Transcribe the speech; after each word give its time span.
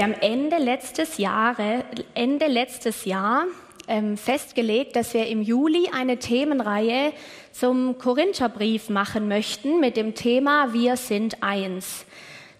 Wir 0.00 0.06
haben 0.06 0.22
Ende 0.22 0.56
letztes 0.56 1.18
Jahre, 1.18 1.84
Ende 2.14 2.46
letztes 2.46 3.04
Jahr 3.04 3.44
ähm, 3.86 4.16
festgelegt, 4.16 4.96
dass 4.96 5.12
wir 5.12 5.26
im 5.26 5.42
Juli 5.42 5.90
eine 5.92 6.16
Themenreihe 6.16 7.12
zum 7.52 7.98
Korintherbrief 7.98 8.88
machen 8.88 9.28
möchten 9.28 9.78
mit 9.78 9.98
dem 9.98 10.14
Thema 10.14 10.72
Wir 10.72 10.96
sind 10.96 11.42
eins. 11.42 12.06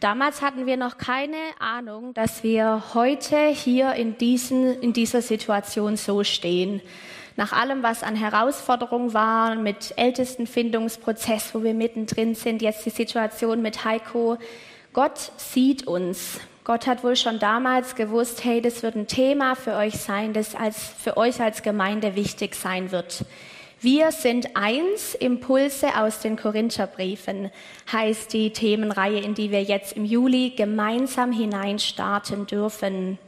Damals 0.01 0.43
hatten 0.43 0.67
wir 0.67 0.77
noch 0.77 0.99
keine 0.99 1.39
Ahnung, 1.59 2.13
dass 2.13 2.45
wir 2.45 2.83
heute 2.93 3.47
hier 3.47 3.95
in, 3.95 4.19
diesen, 4.19 4.79
in 4.83 4.93
dieser 4.93 5.23
Situation 5.23 5.97
so 5.97 6.25
stehen. 6.25 6.83
Nach 7.37 7.55
allem, 7.55 7.83
was 7.83 8.03
an 8.03 8.17
Herausforderungen 8.17 9.15
war, 9.15 9.55
mit 9.55 9.95
Ältestenfindungsprozess, 9.97 11.55
wo 11.55 11.63
wir 11.63 11.73
mittendrin 11.73 12.35
sind, 12.35 12.61
jetzt 12.61 12.85
die 12.85 12.91
Situation 12.91 13.63
mit 13.63 13.87
Heiko. 13.87 14.37
Gott 14.93 15.33
sieht 15.39 15.87
uns. 15.87 16.39
Gott 16.71 16.87
hat 16.87 17.03
wohl 17.03 17.17
schon 17.17 17.41
damals 17.41 17.97
gewusst, 17.97 18.45
hey, 18.45 18.63
das 18.63 18.85
wird 18.85 18.95
ein 18.95 19.09
Thema 19.09 19.57
für 19.57 19.75
euch 19.75 19.97
sein, 19.97 20.33
das 20.33 20.55
als, 20.55 20.79
für 21.03 21.17
euch 21.17 21.41
als 21.41 21.65
Gemeinde 21.65 22.15
wichtig 22.15 22.55
sein 22.55 22.93
wird. 22.93 23.25
Wir 23.81 24.13
sind 24.13 24.55
eins, 24.55 25.17
Impulse 25.17 25.99
aus 25.99 26.21
den 26.21 26.37
Korintherbriefen, 26.37 27.51
heißt 27.91 28.33
die 28.33 28.53
Themenreihe, 28.53 29.19
in 29.19 29.35
die 29.35 29.51
wir 29.51 29.65
jetzt 29.65 29.97
im 29.97 30.05
Juli 30.05 30.51
gemeinsam 30.51 31.33
hineinstarten 31.33 32.47
dürfen. 32.47 33.19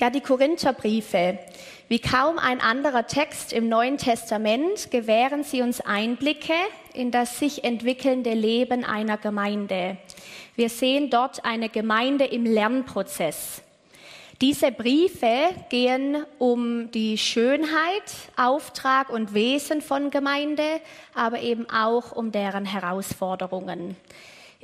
Ja, 0.00 0.10
die 0.10 0.20
Korintherbriefe. 0.20 1.38
Wie 1.86 2.00
kaum 2.00 2.40
ein 2.40 2.60
anderer 2.60 3.06
Text 3.06 3.52
im 3.52 3.68
Neuen 3.68 3.96
Testament 3.96 4.90
gewähren 4.90 5.44
sie 5.44 5.62
uns 5.62 5.80
Einblicke 5.80 6.54
in 6.94 7.10
das 7.10 7.38
sich 7.38 7.64
entwickelnde 7.64 8.34
Leben 8.34 8.84
einer 8.84 9.18
Gemeinde. 9.18 9.98
Wir 10.56 10.68
sehen 10.68 11.10
dort 11.10 11.44
eine 11.44 11.68
Gemeinde 11.68 12.26
im 12.26 12.44
Lernprozess. 12.44 13.60
Diese 14.40 14.70
Briefe 14.70 15.50
gehen 15.68 16.24
um 16.38 16.92
die 16.92 17.18
Schönheit, 17.18 18.04
Auftrag 18.36 19.10
und 19.10 19.34
Wesen 19.34 19.82
von 19.82 20.10
Gemeinde, 20.10 20.80
aber 21.12 21.40
eben 21.40 21.68
auch 21.70 22.12
um 22.12 22.30
deren 22.30 22.64
Herausforderungen. 22.64 23.96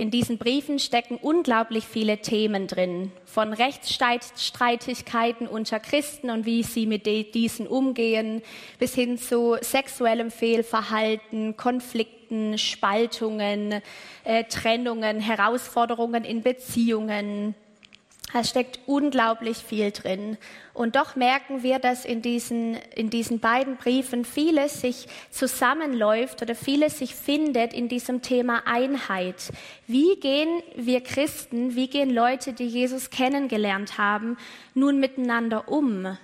In 0.01 0.11
diesen 0.11 0.39
Briefen 0.39 0.79
stecken 0.79 1.19
unglaublich 1.21 1.85
viele 1.85 2.23
Themen 2.23 2.67
drin, 2.67 3.13
von 3.27 3.53
Rechtsstreitigkeiten 3.53 5.47
unter 5.47 5.79
Christen 5.79 6.31
und 6.31 6.47
wie 6.47 6.63
sie 6.63 6.87
mit 6.87 7.05
diesen 7.05 7.67
umgehen, 7.67 8.41
bis 8.79 8.95
hin 8.95 9.19
zu 9.19 9.59
sexuellem 9.61 10.31
Fehlverhalten, 10.31 11.55
Konflikten, 11.59 12.57
Spaltungen, 12.57 13.83
äh, 14.25 14.45
Trennungen, 14.45 15.21
Herausforderungen 15.21 16.25
in 16.25 16.41
Beziehungen. 16.41 17.55
Da 18.33 18.45
steckt 18.45 18.81
unglaublich 18.87 19.59
viel 19.59 19.91
drin. 19.91 20.39
Und 20.73 20.97
doch 20.97 21.17
merken 21.17 21.63
wir, 21.63 21.79
dass 21.79 22.05
in 22.05 22.23
diesen, 22.23 22.77
in 22.95 23.11
diesen 23.11 23.41
beiden 23.41 23.77
Briefen 23.77 24.25
vieles 24.25 24.81
sich 24.81 25.09
zusammenläuft 25.31 26.41
oder 26.41 26.55
vieles 26.55 26.99
sich 26.99 27.15
findet 27.15 27.73
in 27.73 27.89
diesem 27.89 28.23
Thema 28.23 28.63
Einheit. 28.67 29.53
Wie 29.87 30.17
gehen 30.21 30.63
wir 30.77 31.01
Christen, 31.03 31.75
wie 31.75 31.89
gehen 31.89 32.11
Leute, 32.11 32.53
die 32.53 32.67
Jesus 32.67 33.11
kennengelernt 33.11 33.99
haben, 33.99 34.37
nun 34.75 35.01
miteinander 35.01 35.69
um? 35.69 36.17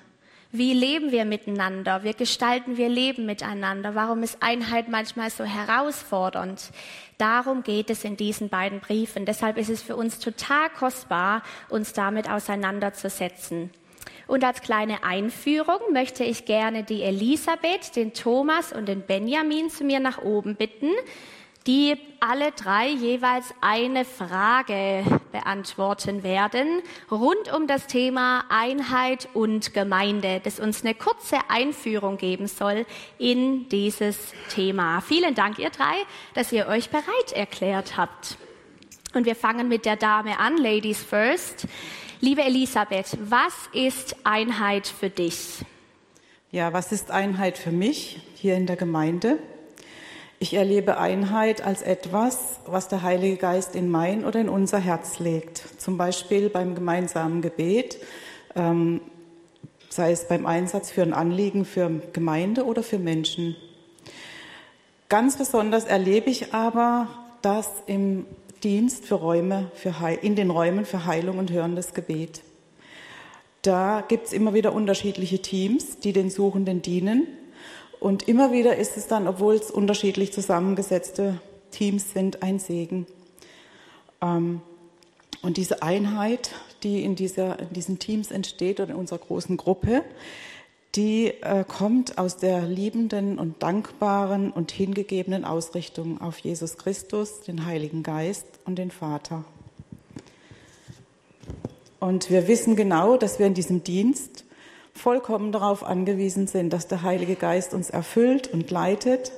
Wie 0.53 0.73
leben 0.73 1.11
wir 1.11 1.25
miteinander? 1.25 2.05
Wie 2.05 2.15
gestalten 2.15 2.77
wir 2.77 2.89
Leben 2.89 3.27
miteinander? 3.27 3.95
Warum 3.95 4.23
ist 4.23 4.39
Einheit 4.41 4.89
manchmal 4.89 5.29
so 5.29 5.45
herausfordernd? 5.45 6.71
Darum 7.19 7.63
geht 7.63 7.91
es 7.91 8.05
in 8.05 8.17
diesen 8.17 8.49
beiden 8.49 8.81
Briefen. 8.81 9.25
Deshalb 9.25 9.57
ist 9.57 9.71
es 9.71 9.83
für 9.83 9.97
uns 9.97 10.19
total 10.19 10.69
kostbar, 10.71 11.43
uns 11.69 11.93
damit 11.93 12.29
auseinanderzusetzen. 12.29 13.71
Und 14.27 14.45
als 14.45 14.61
kleine 14.61 15.05
Einführung 15.05 15.79
möchte 15.93 16.25
ich 16.25 16.45
gerne 16.45 16.83
die 16.83 17.03
Elisabeth, 17.03 17.95
den 17.95 18.13
Thomas 18.13 18.73
und 18.73 18.87
den 18.87 19.03
Benjamin 19.03 19.71
zu 19.71 19.85
mir 19.85 20.01
nach 20.01 20.21
oben 20.23 20.57
bitten 20.57 20.91
die 21.67 21.97
alle 22.21 22.53
drei 22.53 22.89
jeweils 22.89 23.53
eine 23.61 24.05
Frage 24.05 25.05
beantworten 25.33 26.23
werden 26.23 26.83
rund 27.11 27.53
um 27.53 27.67
das 27.67 27.87
Thema 27.87 28.45
Einheit 28.49 29.29
und 29.35 29.75
Gemeinde, 29.75 30.41
das 30.43 30.61
uns 30.61 30.83
eine 30.83 30.95
kurze 30.95 31.39
Einführung 31.49 32.17
geben 32.17 32.47
soll 32.47 32.87
in 33.19 33.69
dieses 33.69 34.17
Thema. 34.49 35.01
Vielen 35.01 35.35
Dank, 35.35 35.59
ihr 35.59 35.71
drei, 35.71 35.95
dass 36.35 36.53
ihr 36.53 36.69
euch 36.69 36.91
bereit 36.91 37.33
erklärt 37.35 37.97
habt. 37.97 38.39
Und 39.15 39.27
wir 39.27 39.37
fangen 39.37 39.69
mit 39.69 39.85
der 39.85 39.97
Dame 39.97 40.39
an, 40.39 40.57
Ladies 40.57 41.03
First. 41.03 41.67
Liebe 42.21 42.43
Elisabeth, 42.43 43.19
was 43.21 43.55
ist 43.73 44.17
Einheit 44.25 44.87
für 44.87 45.11
dich? 45.11 45.65
Ja, 46.51 46.73
was 46.73 46.93
ist 46.93 47.11
Einheit 47.11 47.59
für 47.59 47.73
mich 47.73 48.21
hier 48.35 48.57
in 48.57 48.67
der 48.67 48.77
Gemeinde? 48.77 49.39
Ich 50.39 50.53
erlebe 50.53 50.99
Einheit 50.99 51.63
als 51.63 51.81
etwas, 51.81 52.61
was 52.67 52.89
der 52.89 53.03
Heilige 53.03 53.37
Geist 53.37 53.75
in 53.75 53.91
mein 53.91 54.23
oder 54.27 54.39
in 54.39 54.51
unser 54.51 54.79
Herz 54.79 55.19
legt. 55.19 55.63
Zum 55.79 55.97
Beispiel 55.97 56.51
beim 56.51 56.75
gemeinsamen 56.75 57.41
Gebet, 57.41 57.97
ähm, 58.55 59.01
sei 59.89 60.13
es 60.13 60.29
beim 60.29 60.45
Einsatz 60.45 60.91
für 60.91 61.01
ein 61.01 61.15
Anliegen 61.15 61.65
für 61.65 61.91
Gemeinde 62.13 62.67
oder 62.67 62.83
für 62.83 62.99
Menschen. 62.99 63.57
Ganz 65.09 65.39
besonders 65.39 65.85
erlebe 65.85 66.29
ich 66.29 66.53
aber 66.53 67.09
das 67.41 67.71
im 67.87 68.27
Dienst 68.63 69.07
für 69.07 69.15
Räume, 69.15 69.71
für 69.75 70.01
Heil, 70.01 70.19
in 70.21 70.37
den 70.37 70.51
Räumen 70.51 70.85
für 70.85 71.07
Heilung 71.07 71.39
und 71.39 71.51
hörendes 71.51 71.95
Gebet. 71.95 72.43
Da 73.63 74.05
gibt 74.07 74.27
es 74.27 74.33
immer 74.35 74.53
wieder 74.53 74.75
unterschiedliche 74.75 75.41
Teams, 75.41 75.99
die 75.99 76.13
den 76.13 76.29
Suchenden 76.29 76.83
dienen 76.83 77.27
und 78.01 78.29
immer 78.29 78.53
wieder 78.53 78.77
ist 78.77 78.97
es 78.97 79.07
dann, 79.07 79.27
obwohl 79.27 79.55
es 79.55 79.71
unterschiedlich 79.71 80.33
zusammengesetzte 80.33 81.41
Teams 81.71 82.13
sind, 82.13 82.43
ein 82.43 82.59
Segen. 82.59 83.07
Ähm, 84.21 84.61
und 85.43 85.57
diese 85.57 85.83
Einheit, 85.83 86.51
die 86.83 87.03
in, 87.05 87.15
dieser, 87.15 87.59
in 87.59 87.73
diesen 87.73 87.99
Teams 87.99 88.31
entsteht 88.31 88.81
oder 88.81 88.91
in 88.91 88.97
unserer 88.97 89.19
großen 89.19 89.57
Gruppe, 89.57 90.03
die 90.95 91.27
äh, 91.43 91.65
kommt 91.67 92.17
aus 92.17 92.39
der 92.39 92.63
liebenden 92.63 93.39
und 93.39 93.63
dankbaren 93.63 94.51
und 94.51 94.71
hingegebenen 94.73 95.45
Ausrichtung 95.45 96.21
auf 96.21 96.39
Jesus 96.39 96.79
Christus, 96.79 97.43
den 97.43 97.67
Heiligen 97.67 98.03
Geist 98.03 98.47
und 98.65 98.77
den 98.79 98.91
Vater. 98.91 99.45
Und 102.01 102.31
wir 102.31 102.49
wissen 102.49 102.77
genau, 102.77 103.17
dass 103.17 103.39
wir 103.39 103.47
in 103.47 103.55
diesem 103.55 103.85
Dienst 103.85 104.46
vollkommen 104.97 105.53
darauf 105.53 105.85
angewiesen 105.85 106.47
sind, 106.47 106.73
dass 106.73 106.89
der 106.89 107.03
Heilige 107.03 107.37
Geist 107.37 107.75
uns 107.75 107.91
erfüllt 107.91 108.53
und 108.53 108.71
leitet 108.71 109.33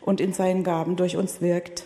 und 0.00 0.20
in 0.20 0.32
seinen 0.32 0.64
Gaben 0.64 0.96
durch 0.96 1.16
uns 1.16 1.40
wirkt. 1.40 1.84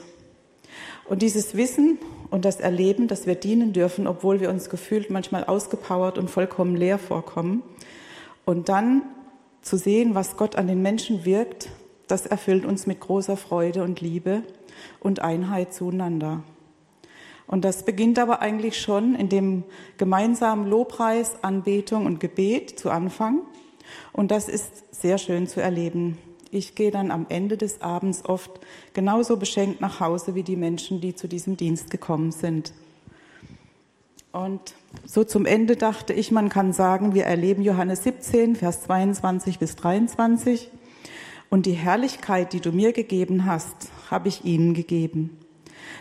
Und 1.05 1.23
dieses 1.23 1.57
Wissen 1.57 1.99
und 2.31 2.45
das 2.45 2.61
Erleben, 2.61 3.09
dass 3.09 3.27
wir 3.27 3.35
dienen 3.35 3.73
dürfen, 3.73 4.07
obwohl 4.07 4.41
wir 4.41 4.51
uns 4.51 4.71
gefühlt 4.71 5.11
manchmal 5.11 5.45
ausgepowert 5.45 6.19
und 6.19 6.31
vollkommen 6.31 6.77
leer 6.77 6.99
vorkommen, 6.99 7.63
und 8.45 8.69
dann 8.69 9.03
zu 9.61 9.77
sehen, 9.77 10.15
was 10.15 10.37
Gott 10.37 10.57
an 10.57 10.67
den 10.67 10.83
Menschen 10.83 11.25
wirkt, 11.25 11.69
das 12.09 12.27
erfüllt 12.27 12.65
uns 12.65 12.87
mit 12.87 13.01
großer 13.01 13.37
Freude 13.37 13.85
und 13.85 14.01
Liebe 14.01 14.43
und 15.01 15.21
Einheit 15.21 15.73
zueinander. 15.73 16.43
Und 17.47 17.65
das 17.65 17.85
beginnt 17.85 18.19
aber 18.19 18.41
eigentlich 18.41 18.81
schon 18.81 19.15
in 19.15 19.29
dem 19.29 19.65
gemeinsamen 19.99 20.67
Lobpreis, 20.67 21.37
Anbetung 21.43 22.07
und 22.07 22.21
Gebet 22.21 22.79
zu 22.79 22.91
Anfang. 22.91 23.43
Und 24.13 24.31
das 24.31 24.49
ist 24.49 24.85
sehr 24.95 25.19
schön 25.19 25.47
zu 25.47 25.61
erleben. 25.61 26.19
Ich 26.51 26.75
gehe 26.75 26.91
dann 26.91 27.11
am 27.11 27.27
Ende 27.29 27.57
des 27.57 27.81
Abends 27.81 28.25
oft 28.25 28.61
genauso 28.93 29.37
beschenkt 29.37 29.81
nach 29.81 30.01
Hause 30.01 30.35
wie 30.35 30.43
die 30.43 30.57
Menschen, 30.57 31.01
die 31.01 31.15
zu 31.15 31.27
diesem 31.27 31.57
Dienst 31.57 31.91
gekommen 31.91 32.31
sind. 32.31 32.73
Und 34.33 34.75
so 35.05 35.25
zum 35.25 35.45
Ende 35.45 35.77
dachte 35.77 36.13
ich, 36.13 36.31
man 36.31 36.49
kann 36.49 36.73
sagen, 36.73 37.15
wir 37.15 37.25
erleben 37.25 37.63
Johannes 37.63 38.05
17, 38.05 38.57
Vers 38.57 38.83
22 38.85 39.59
bis 39.59 39.77
23. 39.77 40.71
Und 41.51 41.67
die 41.67 41.73
Herrlichkeit, 41.73 42.55
die 42.55 42.61
du 42.61 42.73
mir 42.73 42.93
gegeben 42.93 43.45
hast, 43.45 43.91
habe 44.11 44.29
ich 44.29 44.45
ihnen 44.45 44.73
gegeben 44.73 45.39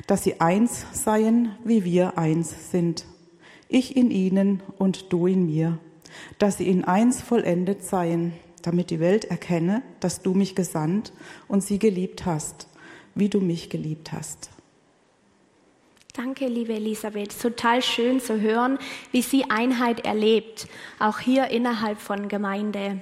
dass 0.07 0.23
sie 0.23 0.41
eins 0.41 0.85
seien, 0.91 1.55
wie 1.63 1.83
wir 1.83 2.17
eins 2.17 2.71
sind. 2.71 3.05
Ich 3.67 3.95
in 3.95 4.11
ihnen 4.11 4.61
und 4.77 5.13
du 5.13 5.27
in 5.27 5.45
mir, 5.45 5.79
dass 6.39 6.57
sie 6.57 6.67
in 6.67 6.83
eins 6.83 7.21
vollendet 7.21 7.83
seien, 7.83 8.33
damit 8.61 8.89
die 8.89 8.99
Welt 8.99 9.25
erkenne, 9.25 9.81
dass 9.99 10.21
du 10.21 10.33
mich 10.33 10.55
gesandt 10.55 11.13
und 11.47 11.63
sie 11.63 11.79
geliebt 11.79 12.25
hast, 12.25 12.67
wie 13.15 13.29
du 13.29 13.39
mich 13.39 13.69
geliebt 13.69 14.11
hast. 14.11 14.49
Danke, 16.13 16.47
liebe 16.47 16.73
Elisabeth. 16.73 17.39
Total 17.41 17.81
schön 17.81 18.19
zu 18.19 18.41
hören, 18.41 18.77
wie 19.13 19.21
sie 19.21 19.49
Einheit 19.49 20.05
erlebt, 20.05 20.67
auch 20.99 21.19
hier 21.19 21.47
innerhalb 21.47 21.99
von 21.99 22.27
Gemeinde. 22.27 23.01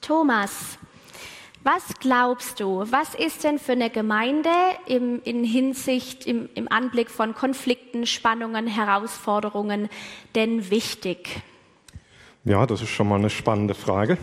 Thomas, 0.00 0.78
Was 1.66 1.98
glaubst 1.98 2.60
du, 2.60 2.84
was 2.92 3.16
ist 3.16 3.42
denn 3.42 3.58
für 3.58 3.72
eine 3.72 3.90
Gemeinde 3.90 4.50
im, 4.86 5.20
in 5.24 5.42
Hinsicht, 5.42 6.24
im, 6.24 6.48
im 6.54 6.70
Anblick 6.70 7.10
von 7.10 7.34
Konflikten, 7.34 8.06
Spannungen, 8.06 8.68
Herausforderungen 8.68 9.88
denn 10.36 10.70
wichtig? 10.70 11.42
Ja, 12.44 12.66
das 12.66 12.82
ist 12.82 12.90
schon 12.90 13.08
mal 13.08 13.16
eine 13.16 13.30
spannende 13.30 13.74
Frage. 13.74 14.16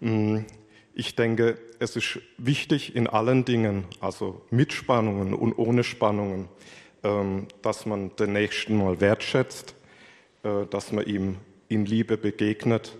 Hm, 0.00 0.46
ich 0.94 1.14
denke, 1.14 1.58
es 1.78 1.94
ist 1.94 2.18
wichtig 2.38 2.96
in 2.96 3.06
allen 3.06 3.44
Dingen, 3.44 3.84
also 4.00 4.42
mit 4.50 4.72
Spannungen 4.72 5.34
und 5.34 5.56
ohne 5.56 5.84
Spannungen, 5.84 6.48
ähm, 7.04 7.46
dass 7.62 7.86
man 7.86 8.16
den 8.16 8.32
Nächsten 8.32 8.78
mal 8.78 9.00
wertschätzt, 9.00 9.76
äh, 10.42 10.66
dass 10.68 10.90
man 10.90 11.06
ihm 11.06 11.36
in 11.68 11.86
Liebe 11.86 12.16
begegnet. 12.16 12.96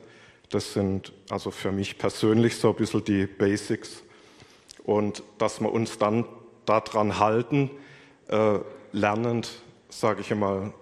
Das 0.50 0.72
sind 0.72 1.12
also 1.28 1.50
für 1.50 1.72
mich 1.72 1.98
persönlich 1.98 2.56
so 2.56 2.70
ein 2.70 2.76
bisschen 2.76 3.04
die 3.04 3.26
Basics. 3.26 4.02
Und 4.84 5.22
dass 5.36 5.60
wir 5.60 5.70
uns 5.72 5.98
dann 5.98 6.24
daran 6.64 7.18
halten, 7.18 7.70
äh, 8.28 8.58
lernend, 8.92 9.50
sage 9.90 10.22
ich 10.22 10.32
einmal, 10.32 10.72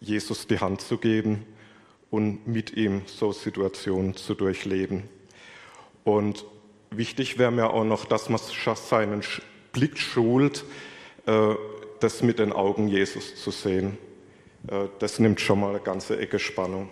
Jesus 0.00 0.46
die 0.46 0.58
Hand 0.58 0.80
zu 0.80 0.96
geben 0.96 1.44
und 2.10 2.46
mit 2.46 2.74
ihm 2.76 3.02
so 3.06 3.32
Situationen 3.32 4.16
zu 4.16 4.34
durchleben. 4.34 5.08
Und 6.04 6.44
wichtig 6.90 7.38
wäre 7.38 7.50
mir 7.50 7.70
auch 7.70 7.84
noch, 7.84 8.06
dass 8.06 8.28
man 8.28 8.40
seinen 8.40 9.22
Blick 9.72 9.98
schult, 9.98 10.64
äh, 11.26 11.54
das 12.00 12.22
mit 12.22 12.38
den 12.38 12.52
Augen 12.52 12.88
Jesus 12.88 13.36
zu 13.36 13.50
sehen. 13.50 13.98
Äh, 14.68 14.86
das 14.98 15.18
nimmt 15.18 15.40
schon 15.40 15.60
mal 15.60 15.70
eine 15.70 15.80
ganze 15.80 16.18
Ecke 16.18 16.38
Spannung. 16.38 16.90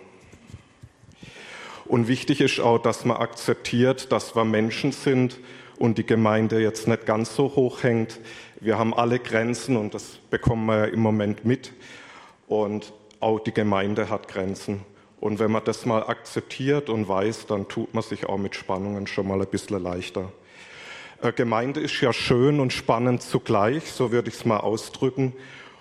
Und 1.89 2.07
wichtig 2.07 2.39
ist 2.39 2.59
auch, 2.59 2.77
dass 2.77 3.03
man 3.03 3.17
akzeptiert, 3.17 4.11
dass 4.11 4.35
wir 4.35 4.45
Menschen 4.45 4.91
sind 4.91 5.39
und 5.79 5.97
die 5.97 6.05
Gemeinde 6.05 6.61
jetzt 6.61 6.87
nicht 6.87 7.07
ganz 7.07 7.35
so 7.35 7.55
hoch 7.55 7.81
hängt. 7.81 8.19
Wir 8.61 8.77
haben 8.77 8.93
alle 8.93 9.17
Grenzen 9.17 9.75
und 9.75 9.95
das 9.95 10.19
bekommen 10.29 10.67
wir 10.67 10.77
ja 10.77 10.85
im 10.85 10.99
Moment 10.99 11.45
mit. 11.45 11.73
Und 12.47 12.93
auch 13.19 13.39
die 13.39 13.55
Gemeinde 13.55 14.11
hat 14.11 14.27
Grenzen. 14.27 14.81
Und 15.19 15.39
wenn 15.39 15.49
man 15.49 15.63
das 15.65 15.87
mal 15.87 16.03
akzeptiert 16.03 16.91
und 16.91 17.07
weiß, 17.07 17.47
dann 17.47 17.67
tut 17.67 17.91
man 17.95 18.03
sich 18.03 18.27
auch 18.29 18.37
mit 18.37 18.55
Spannungen 18.55 19.07
schon 19.07 19.27
mal 19.27 19.41
ein 19.41 19.47
bisschen 19.47 19.81
leichter. 19.81 20.31
Äh, 21.23 21.31
Gemeinde 21.31 21.79
ist 21.79 21.99
ja 22.01 22.13
schön 22.13 22.59
und 22.59 22.71
spannend 22.71 23.23
zugleich, 23.23 23.91
so 23.91 24.11
würde 24.11 24.29
ich 24.29 24.35
es 24.35 24.45
mal 24.45 24.57
ausdrücken. 24.57 25.33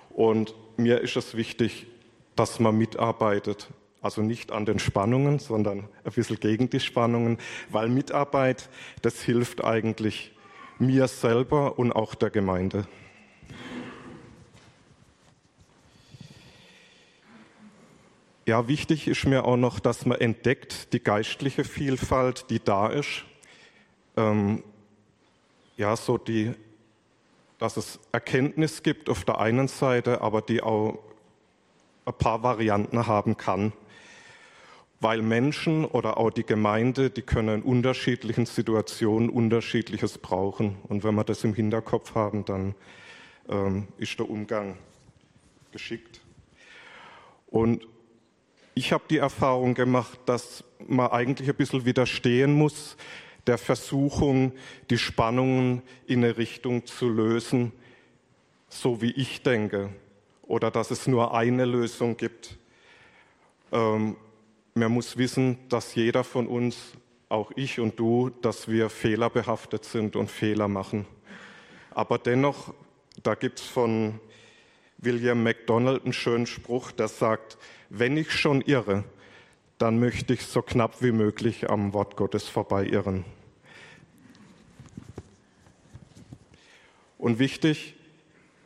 Und 0.08 0.54
mir 0.78 1.02
ist 1.02 1.16
es 1.16 1.36
wichtig, 1.36 1.86
dass 2.34 2.60
man 2.60 2.78
mitarbeitet. 2.78 3.68
Also 4.00 4.22
nicht 4.22 4.52
an 4.52 4.64
den 4.64 4.78
Spannungen, 4.78 5.40
sondern 5.40 5.88
ein 6.04 6.12
bisschen 6.12 6.38
gegen 6.38 6.70
die 6.70 6.80
Spannungen, 6.80 7.38
weil 7.70 7.88
Mitarbeit, 7.88 8.68
das 9.02 9.22
hilft 9.22 9.64
eigentlich 9.64 10.32
mir 10.78 11.08
selber 11.08 11.78
und 11.78 11.92
auch 11.92 12.14
der 12.14 12.30
Gemeinde. 12.30 12.86
Ja, 18.46 18.66
wichtig 18.66 19.08
ist 19.08 19.26
mir 19.26 19.44
auch 19.44 19.58
noch, 19.58 19.78
dass 19.78 20.06
man 20.06 20.18
entdeckt 20.20 20.94
die 20.94 21.02
geistliche 21.02 21.64
Vielfalt, 21.64 22.46
die 22.48 22.60
da 22.60 22.86
ist. 22.86 23.24
Ähm, 24.16 24.62
ja, 25.76 25.94
so 25.96 26.16
die, 26.16 26.54
dass 27.58 27.76
es 27.76 27.98
Erkenntnis 28.10 28.82
gibt 28.82 29.10
auf 29.10 29.24
der 29.24 29.38
einen 29.38 29.68
Seite, 29.68 30.22
aber 30.22 30.40
die 30.40 30.62
auch 30.62 30.98
ein 32.06 32.14
paar 32.14 32.42
Varianten 32.42 33.06
haben 33.06 33.36
kann. 33.36 33.74
Weil 35.00 35.22
Menschen 35.22 35.84
oder 35.84 36.18
auch 36.18 36.30
die 36.30 36.44
Gemeinde, 36.44 37.10
die 37.10 37.22
können 37.22 37.60
in 37.60 37.62
unterschiedlichen 37.62 38.46
Situationen 38.46 39.30
unterschiedliches 39.30 40.18
brauchen. 40.18 40.76
Und 40.88 41.04
wenn 41.04 41.14
wir 41.14 41.24
das 41.24 41.44
im 41.44 41.54
Hinterkopf 41.54 42.14
haben, 42.14 42.44
dann 42.44 42.74
ähm, 43.48 43.88
ist 43.96 44.18
der 44.18 44.28
Umgang 44.28 44.76
geschickt. 45.70 46.20
Und 47.46 47.86
ich 48.74 48.92
habe 48.92 49.04
die 49.08 49.18
Erfahrung 49.18 49.74
gemacht, 49.74 50.20
dass 50.26 50.64
man 50.86 51.08
eigentlich 51.10 51.48
ein 51.48 51.56
bisschen 51.56 51.84
widerstehen 51.84 52.52
muss, 52.52 52.96
der 53.46 53.58
Versuchung, 53.58 54.52
die 54.90 54.98
Spannungen 54.98 55.82
in 56.06 56.22
eine 56.22 56.36
Richtung 56.36 56.86
zu 56.86 57.08
lösen, 57.08 57.72
so 58.68 59.00
wie 59.00 59.10
ich 59.12 59.42
denke, 59.42 59.90
oder 60.42 60.70
dass 60.70 60.90
es 60.90 61.06
nur 61.06 61.34
eine 61.34 61.64
Lösung 61.64 62.16
gibt. 62.16 62.58
Ähm, 63.72 64.16
man 64.78 64.92
muss 64.92 65.16
wissen, 65.16 65.58
dass 65.68 65.94
jeder 65.94 66.24
von 66.24 66.46
uns, 66.46 66.92
auch 67.28 67.52
ich 67.56 67.78
und 67.78 67.98
du, 67.98 68.30
dass 68.30 68.68
wir 68.68 68.88
fehlerbehaftet 68.88 69.84
sind 69.84 70.16
und 70.16 70.30
Fehler 70.30 70.68
machen. 70.68 71.06
Aber 71.90 72.18
dennoch, 72.18 72.72
da 73.22 73.34
gibt 73.34 73.60
es 73.60 73.66
von 73.66 74.20
William 74.98 75.42
MacDonald 75.42 76.04
einen 76.04 76.12
schönen 76.12 76.46
Spruch, 76.46 76.90
der 76.90 77.08
sagt, 77.08 77.58
wenn 77.90 78.16
ich 78.16 78.32
schon 78.32 78.62
irre, 78.62 79.04
dann 79.78 79.98
möchte 79.98 80.32
ich 80.32 80.46
so 80.46 80.62
knapp 80.62 81.02
wie 81.02 81.12
möglich 81.12 81.70
am 81.70 81.92
Wort 81.92 82.16
Gottes 82.16 82.48
vorbeiirren. 82.48 83.24
Und 87.18 87.38
wichtig, 87.38 87.94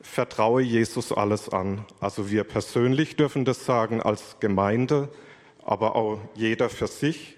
vertraue 0.01 0.63
Jesus 0.63 1.13
alles 1.13 1.49
an. 1.49 1.85
Also 2.01 2.31
wir 2.31 2.45
persönlich 2.45 3.17
dürfen 3.17 3.45
das 3.45 3.65
sagen 3.65 4.03
als 4.03 4.37
Gemeinde, 4.41 5.09
aber 5.65 5.97
auch 5.97 6.19
jeder 6.35 6.69
für 6.69 6.87
sich 6.87 7.37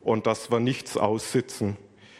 und 0.00 0.26
dass 0.26 0.50
wir 0.50 0.60
nichts 0.60 0.96
aussitzen. 0.96 1.76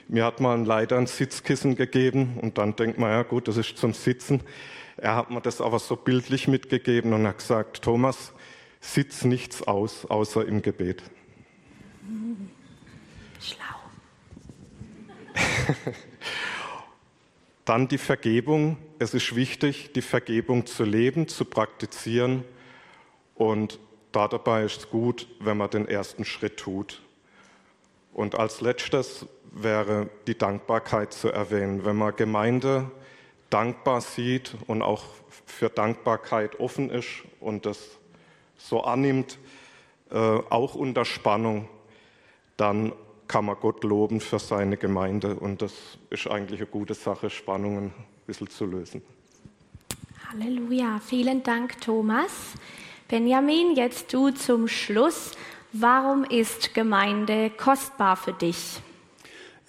Mir 0.08 0.24
hat 0.24 0.40
man 0.40 0.64
leider 0.64 0.98
ein 0.98 1.06
Sitzkissen 1.06 1.74
gegeben 1.74 2.38
und 2.40 2.58
dann 2.58 2.76
denkt 2.76 2.98
man, 2.98 3.10
ja 3.10 3.22
gut, 3.22 3.48
das 3.48 3.56
ist 3.56 3.78
zum 3.78 3.94
Sitzen. 3.94 4.42
Er 4.96 5.16
hat 5.16 5.30
mir 5.30 5.40
das 5.40 5.60
aber 5.60 5.78
so 5.78 5.96
bildlich 5.96 6.48
mitgegeben 6.48 7.12
und 7.12 7.26
hat 7.26 7.38
gesagt, 7.38 7.82
Thomas, 7.82 8.32
sitz 8.80 9.24
nichts 9.24 9.62
aus, 9.62 10.04
außer 10.04 10.46
im 10.46 10.60
Gebet. 10.60 11.02
Schlau. 13.40 13.64
Dann 17.64 17.88
die 17.88 17.98
Vergebung. 17.98 18.76
Es 18.98 19.14
ist 19.14 19.34
wichtig, 19.34 19.92
die 19.94 20.02
Vergebung 20.02 20.66
zu 20.66 20.84
leben, 20.84 21.28
zu 21.28 21.44
praktizieren. 21.44 22.44
Und 23.34 23.78
dabei 24.12 24.64
ist 24.64 24.78
es 24.78 24.90
gut, 24.90 25.26
wenn 25.40 25.56
man 25.56 25.70
den 25.70 25.88
ersten 25.88 26.24
Schritt 26.24 26.58
tut. 26.58 27.00
Und 28.12 28.34
als 28.34 28.60
letztes 28.60 29.26
wäre 29.50 30.08
die 30.26 30.36
Dankbarkeit 30.36 31.12
zu 31.12 31.28
erwähnen. 31.28 31.84
Wenn 31.84 31.96
man 31.96 32.14
Gemeinde 32.16 32.90
dankbar 33.50 34.00
sieht 34.00 34.54
und 34.66 34.82
auch 34.82 35.04
für 35.46 35.68
Dankbarkeit 35.68 36.60
offen 36.60 36.90
ist 36.90 37.22
und 37.40 37.66
das 37.66 37.78
so 38.56 38.82
annimmt, 38.82 39.38
äh, 40.10 40.16
auch 40.16 40.74
unter 40.74 41.04
Spannung, 41.04 41.68
dann 42.56 42.92
kann 43.28 43.46
man 43.46 43.56
Gott 43.60 43.82
loben 43.82 44.20
für 44.20 44.38
seine 44.38 44.76
Gemeinde. 44.76 45.34
Und 45.34 45.62
das 45.62 45.72
ist 46.10 46.26
eigentlich 46.26 46.60
eine 46.60 46.68
gute 46.68 46.94
Sache, 46.94 47.30
Spannungen 47.30 47.86
ein 47.86 48.26
bisschen 48.26 48.48
zu 48.48 48.66
lösen. 48.66 49.02
Halleluja. 50.30 51.00
Vielen 51.04 51.42
Dank, 51.42 51.80
Thomas. 51.80 52.54
Benjamin, 53.12 53.76
jetzt 53.76 54.14
du 54.14 54.30
zum 54.30 54.68
Schluss. 54.68 55.32
Warum 55.74 56.24
ist 56.24 56.72
Gemeinde 56.72 57.50
kostbar 57.50 58.16
für 58.16 58.32
dich? 58.32 58.80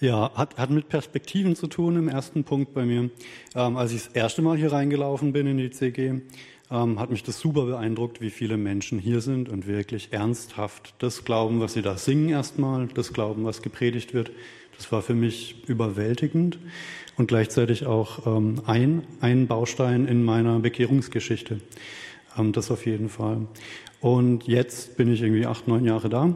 Ja, 0.00 0.32
hat, 0.34 0.56
hat 0.56 0.70
mit 0.70 0.88
Perspektiven 0.88 1.54
zu 1.54 1.66
tun 1.66 1.96
im 1.96 2.08
ersten 2.08 2.44
Punkt 2.44 2.72
bei 2.72 2.86
mir. 2.86 3.10
Ähm, 3.54 3.76
als 3.76 3.92
ich 3.92 4.04
das 4.04 4.14
erste 4.14 4.40
Mal 4.40 4.56
hier 4.56 4.72
reingelaufen 4.72 5.34
bin 5.34 5.46
in 5.46 5.58
die 5.58 5.70
CG, 5.70 6.22
ähm, 6.70 6.98
hat 6.98 7.10
mich 7.10 7.22
das 7.22 7.38
super 7.38 7.66
beeindruckt, 7.66 8.22
wie 8.22 8.30
viele 8.30 8.56
Menschen 8.56 8.98
hier 8.98 9.20
sind 9.20 9.50
und 9.50 9.66
wirklich 9.66 10.14
ernsthaft 10.14 10.94
das 11.00 11.26
glauben, 11.26 11.60
was 11.60 11.74
sie 11.74 11.82
da 11.82 11.98
singen 11.98 12.30
erstmal, 12.30 12.86
das 12.86 13.12
glauben, 13.12 13.44
was 13.44 13.60
gepredigt 13.60 14.14
wird. 14.14 14.32
Das 14.78 14.90
war 14.90 15.02
für 15.02 15.14
mich 15.14 15.68
überwältigend 15.68 16.58
und 17.18 17.26
gleichzeitig 17.26 17.84
auch 17.84 18.26
ähm, 18.26 18.62
ein, 18.64 19.02
ein 19.20 19.48
Baustein 19.48 20.06
in 20.06 20.24
meiner 20.24 20.60
Bekehrungsgeschichte. 20.60 21.60
Das 22.52 22.70
auf 22.70 22.86
jeden 22.86 23.08
Fall. 23.08 23.46
Und 24.00 24.46
jetzt 24.46 24.96
bin 24.96 25.12
ich 25.12 25.22
irgendwie 25.22 25.46
acht, 25.46 25.68
neun 25.68 25.84
Jahre 25.84 26.08
da 26.08 26.34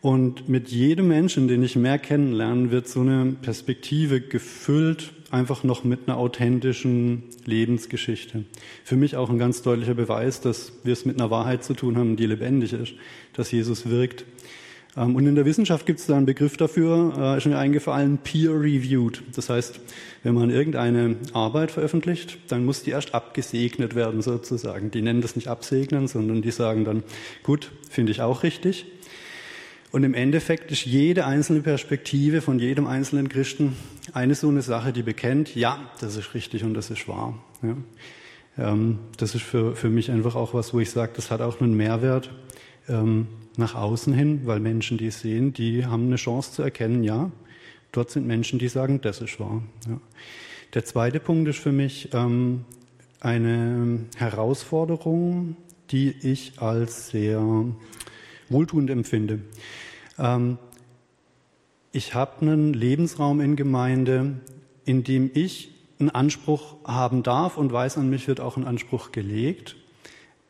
und 0.00 0.48
mit 0.48 0.68
jedem 0.68 1.08
Menschen, 1.08 1.46
den 1.46 1.62
ich 1.62 1.76
mehr 1.76 1.98
kennenlerne, 1.98 2.70
wird 2.70 2.88
so 2.88 3.00
eine 3.00 3.36
Perspektive 3.40 4.20
gefüllt, 4.20 5.12
einfach 5.30 5.62
noch 5.62 5.84
mit 5.84 6.00
einer 6.06 6.16
authentischen 6.16 7.24
Lebensgeschichte. 7.44 8.44
Für 8.82 8.96
mich 8.96 9.16
auch 9.16 9.28
ein 9.28 9.38
ganz 9.38 9.60
deutlicher 9.60 9.94
Beweis, 9.94 10.40
dass 10.40 10.72
wir 10.84 10.94
es 10.94 11.04
mit 11.04 11.20
einer 11.20 11.30
Wahrheit 11.30 11.64
zu 11.64 11.74
tun 11.74 11.98
haben, 11.98 12.16
die 12.16 12.26
lebendig 12.26 12.72
ist, 12.72 12.94
dass 13.34 13.52
Jesus 13.52 13.90
wirkt. 13.90 14.24
Ähm, 14.96 15.14
und 15.14 15.26
in 15.26 15.34
der 15.34 15.44
Wissenschaft 15.44 15.86
gibt 15.86 16.00
es 16.00 16.06
da 16.06 16.16
einen 16.16 16.26
Begriff 16.26 16.56
dafür, 16.56 17.12
äh, 17.16 17.38
ist 17.38 17.46
mir 17.46 17.58
eingefallen, 17.58 18.18
peer-reviewed. 18.18 19.22
Das 19.34 19.48
heißt, 19.48 19.80
wenn 20.22 20.34
man 20.34 20.50
irgendeine 20.50 21.16
Arbeit 21.32 21.70
veröffentlicht, 21.70 22.38
dann 22.48 22.64
muss 22.64 22.82
die 22.82 22.90
erst 22.90 23.14
abgesegnet 23.14 23.94
werden 23.94 24.22
sozusagen. 24.22 24.90
Die 24.90 25.02
nennen 25.02 25.22
das 25.22 25.36
nicht 25.36 25.48
absegnen, 25.48 26.08
sondern 26.08 26.42
die 26.42 26.50
sagen 26.50 26.84
dann, 26.84 27.02
gut, 27.42 27.70
finde 27.88 28.12
ich 28.12 28.20
auch 28.20 28.42
richtig. 28.42 28.86
Und 29.92 30.04
im 30.04 30.14
Endeffekt 30.14 30.70
ist 30.70 30.84
jede 30.84 31.26
einzelne 31.26 31.62
Perspektive 31.62 32.42
von 32.42 32.60
jedem 32.60 32.86
einzelnen 32.86 33.28
Christen 33.28 33.74
eine 34.12 34.34
so 34.34 34.48
eine 34.48 34.62
Sache, 34.62 34.92
die 34.92 35.02
bekennt, 35.02 35.54
ja, 35.56 35.90
das 36.00 36.16
ist 36.16 36.34
richtig 36.34 36.62
und 36.62 36.74
das 36.74 36.90
ist 36.90 37.08
wahr. 37.08 37.38
Ja. 37.62 37.76
Ähm, 38.58 38.98
das 39.16 39.34
ist 39.34 39.42
für, 39.42 39.74
für 39.74 39.88
mich 39.88 40.10
einfach 40.10 40.36
auch 40.36 40.54
was, 40.54 40.74
wo 40.74 40.80
ich 40.80 40.90
sage, 40.90 41.12
das 41.16 41.30
hat 41.30 41.40
auch 41.40 41.60
einen 41.60 41.76
Mehrwert 41.76 42.30
ähm, 42.88 43.26
nach 43.60 43.76
außen 43.76 44.12
hin, 44.12 44.40
weil 44.44 44.58
Menschen, 44.58 44.98
die 44.98 45.06
es 45.06 45.20
sehen, 45.20 45.52
die 45.52 45.86
haben 45.86 46.06
eine 46.06 46.16
Chance 46.16 46.52
zu 46.52 46.62
erkennen, 46.62 47.04
ja, 47.04 47.30
dort 47.92 48.10
sind 48.10 48.26
Menschen, 48.26 48.58
die 48.58 48.68
sagen, 48.68 49.00
das 49.00 49.20
ist 49.20 49.38
wahr. 49.38 49.62
Ja. 49.88 50.00
Der 50.74 50.84
zweite 50.84 51.20
Punkt 51.20 51.48
ist 51.48 51.58
für 51.58 51.72
mich 51.72 52.10
ähm, 52.12 52.64
eine 53.20 54.00
Herausforderung, 54.16 55.56
die 55.90 56.10
ich 56.22 56.60
als 56.60 57.10
sehr 57.10 57.42
wohltuend 58.48 58.90
empfinde. 58.90 59.40
Ähm, 60.18 60.58
ich 61.92 62.14
habe 62.14 62.40
einen 62.40 62.72
Lebensraum 62.72 63.40
in 63.40 63.56
Gemeinde, 63.56 64.40
in 64.84 65.02
dem 65.02 65.30
ich 65.34 65.74
einen 65.98 66.10
Anspruch 66.10 66.76
haben 66.84 67.22
darf 67.22 67.56
und 67.56 67.72
weiß, 67.72 67.98
an 67.98 68.08
mich 68.08 68.28
wird 68.28 68.40
auch 68.40 68.56
ein 68.56 68.64
Anspruch 68.64 69.12
gelegt. 69.12 69.76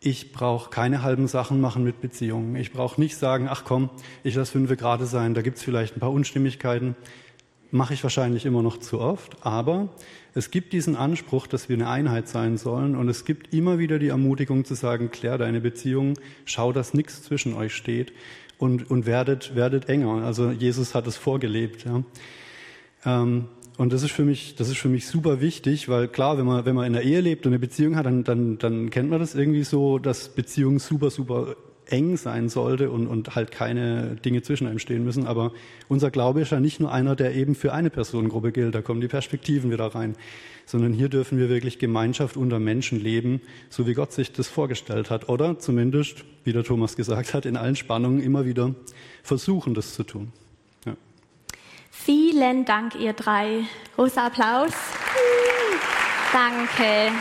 Ich 0.02 0.32
brauche 0.32 0.70
keine 0.70 1.02
halben 1.02 1.28
Sachen 1.28 1.60
machen 1.60 1.84
mit 1.84 2.00
Beziehungen. 2.00 2.56
Ich 2.56 2.72
brauche 2.72 2.98
nicht 2.98 3.18
sagen, 3.18 3.48
ach 3.50 3.64
komm, 3.66 3.90
ich 4.24 4.34
lasse 4.34 4.52
fünf 4.52 4.74
gerade 4.78 5.04
sein, 5.04 5.34
da 5.34 5.42
gibt 5.42 5.58
es 5.58 5.62
vielleicht 5.62 5.94
ein 5.94 6.00
paar 6.00 6.10
Unstimmigkeiten. 6.10 6.96
Mache 7.70 7.92
ich 7.92 8.02
wahrscheinlich 8.02 8.46
immer 8.46 8.62
noch 8.62 8.78
zu 8.78 8.98
oft, 8.98 9.44
aber 9.44 9.90
es 10.32 10.50
gibt 10.50 10.72
diesen 10.72 10.96
Anspruch, 10.96 11.46
dass 11.46 11.68
wir 11.68 11.76
eine 11.76 11.90
Einheit 11.90 12.28
sein 12.28 12.56
sollen 12.56 12.96
und 12.96 13.10
es 13.10 13.26
gibt 13.26 13.52
immer 13.52 13.78
wieder 13.78 13.98
die 13.98 14.08
Ermutigung 14.08 14.64
zu 14.64 14.72
sagen, 14.72 15.10
klär 15.10 15.36
deine 15.36 15.60
Beziehung, 15.60 16.14
schau, 16.46 16.72
dass 16.72 16.94
nichts 16.94 17.22
zwischen 17.22 17.52
euch 17.52 17.74
steht 17.74 18.14
und, 18.56 18.90
und 18.90 19.04
werdet, 19.04 19.54
werdet 19.54 19.90
enger. 19.90 20.24
Also 20.24 20.50
Jesus 20.50 20.94
hat 20.94 21.06
es 21.08 21.18
vorgelebt. 21.18 21.84
Ja. 21.84 22.02
Ähm, 23.04 23.48
und 23.80 23.94
das 23.94 24.02
ist 24.02 24.12
für 24.12 24.26
mich, 24.26 24.56
das 24.56 24.68
ist 24.68 24.76
für 24.76 24.90
mich 24.90 25.06
super 25.06 25.40
wichtig, 25.40 25.88
weil 25.88 26.06
klar, 26.06 26.36
wenn 26.36 26.44
man, 26.44 26.66
wenn 26.66 26.74
man 26.74 26.86
in 26.86 26.92
der 26.92 27.00
Ehe 27.00 27.22
lebt 27.22 27.46
und 27.46 27.52
eine 27.54 27.58
Beziehung 27.58 27.96
hat, 27.96 28.04
dann, 28.04 28.24
dann, 28.24 28.58
dann 28.58 28.90
kennt 28.90 29.08
man 29.08 29.20
das 29.20 29.34
irgendwie 29.34 29.64
so, 29.64 29.98
dass 29.98 30.28
Beziehungen 30.28 30.78
super, 30.78 31.08
super 31.08 31.56
eng 31.86 32.18
sein 32.18 32.50
sollte 32.50 32.90
und, 32.90 33.06
und 33.06 33.34
halt 33.34 33.50
keine 33.50 34.16
Dinge 34.16 34.42
zwischen 34.42 34.66
einem 34.66 34.80
stehen 34.80 35.02
müssen. 35.02 35.26
Aber 35.26 35.54
unser 35.88 36.10
Glaube 36.10 36.42
ist 36.42 36.52
ja 36.52 36.60
nicht 36.60 36.78
nur 36.78 36.92
einer, 36.92 37.16
der 37.16 37.34
eben 37.34 37.54
für 37.54 37.72
eine 37.72 37.88
Personengruppe 37.88 38.52
gilt, 38.52 38.74
da 38.74 38.82
kommen 38.82 39.00
die 39.00 39.08
Perspektiven 39.08 39.70
wieder 39.70 39.86
rein, 39.86 40.14
sondern 40.66 40.92
hier 40.92 41.08
dürfen 41.08 41.38
wir 41.38 41.48
wirklich 41.48 41.78
Gemeinschaft 41.78 42.36
unter 42.36 42.58
Menschen 42.58 43.00
leben, 43.00 43.40
so 43.70 43.86
wie 43.86 43.94
Gott 43.94 44.12
sich 44.12 44.30
das 44.30 44.46
vorgestellt 44.46 45.08
hat. 45.08 45.30
Oder 45.30 45.58
zumindest, 45.58 46.26
wie 46.44 46.52
der 46.52 46.64
Thomas 46.64 46.96
gesagt 46.96 47.32
hat, 47.32 47.46
in 47.46 47.56
allen 47.56 47.76
Spannungen 47.76 48.20
immer 48.20 48.44
wieder 48.44 48.74
versuchen, 49.22 49.72
das 49.72 49.94
zu 49.94 50.02
tun. 50.02 50.34
Vielen 52.04 52.64
Dank, 52.64 52.94
ihr 52.94 53.12
drei. 53.12 53.64
Großer 53.96 54.24
Applaus. 54.24 54.72
Danke. 56.32 57.12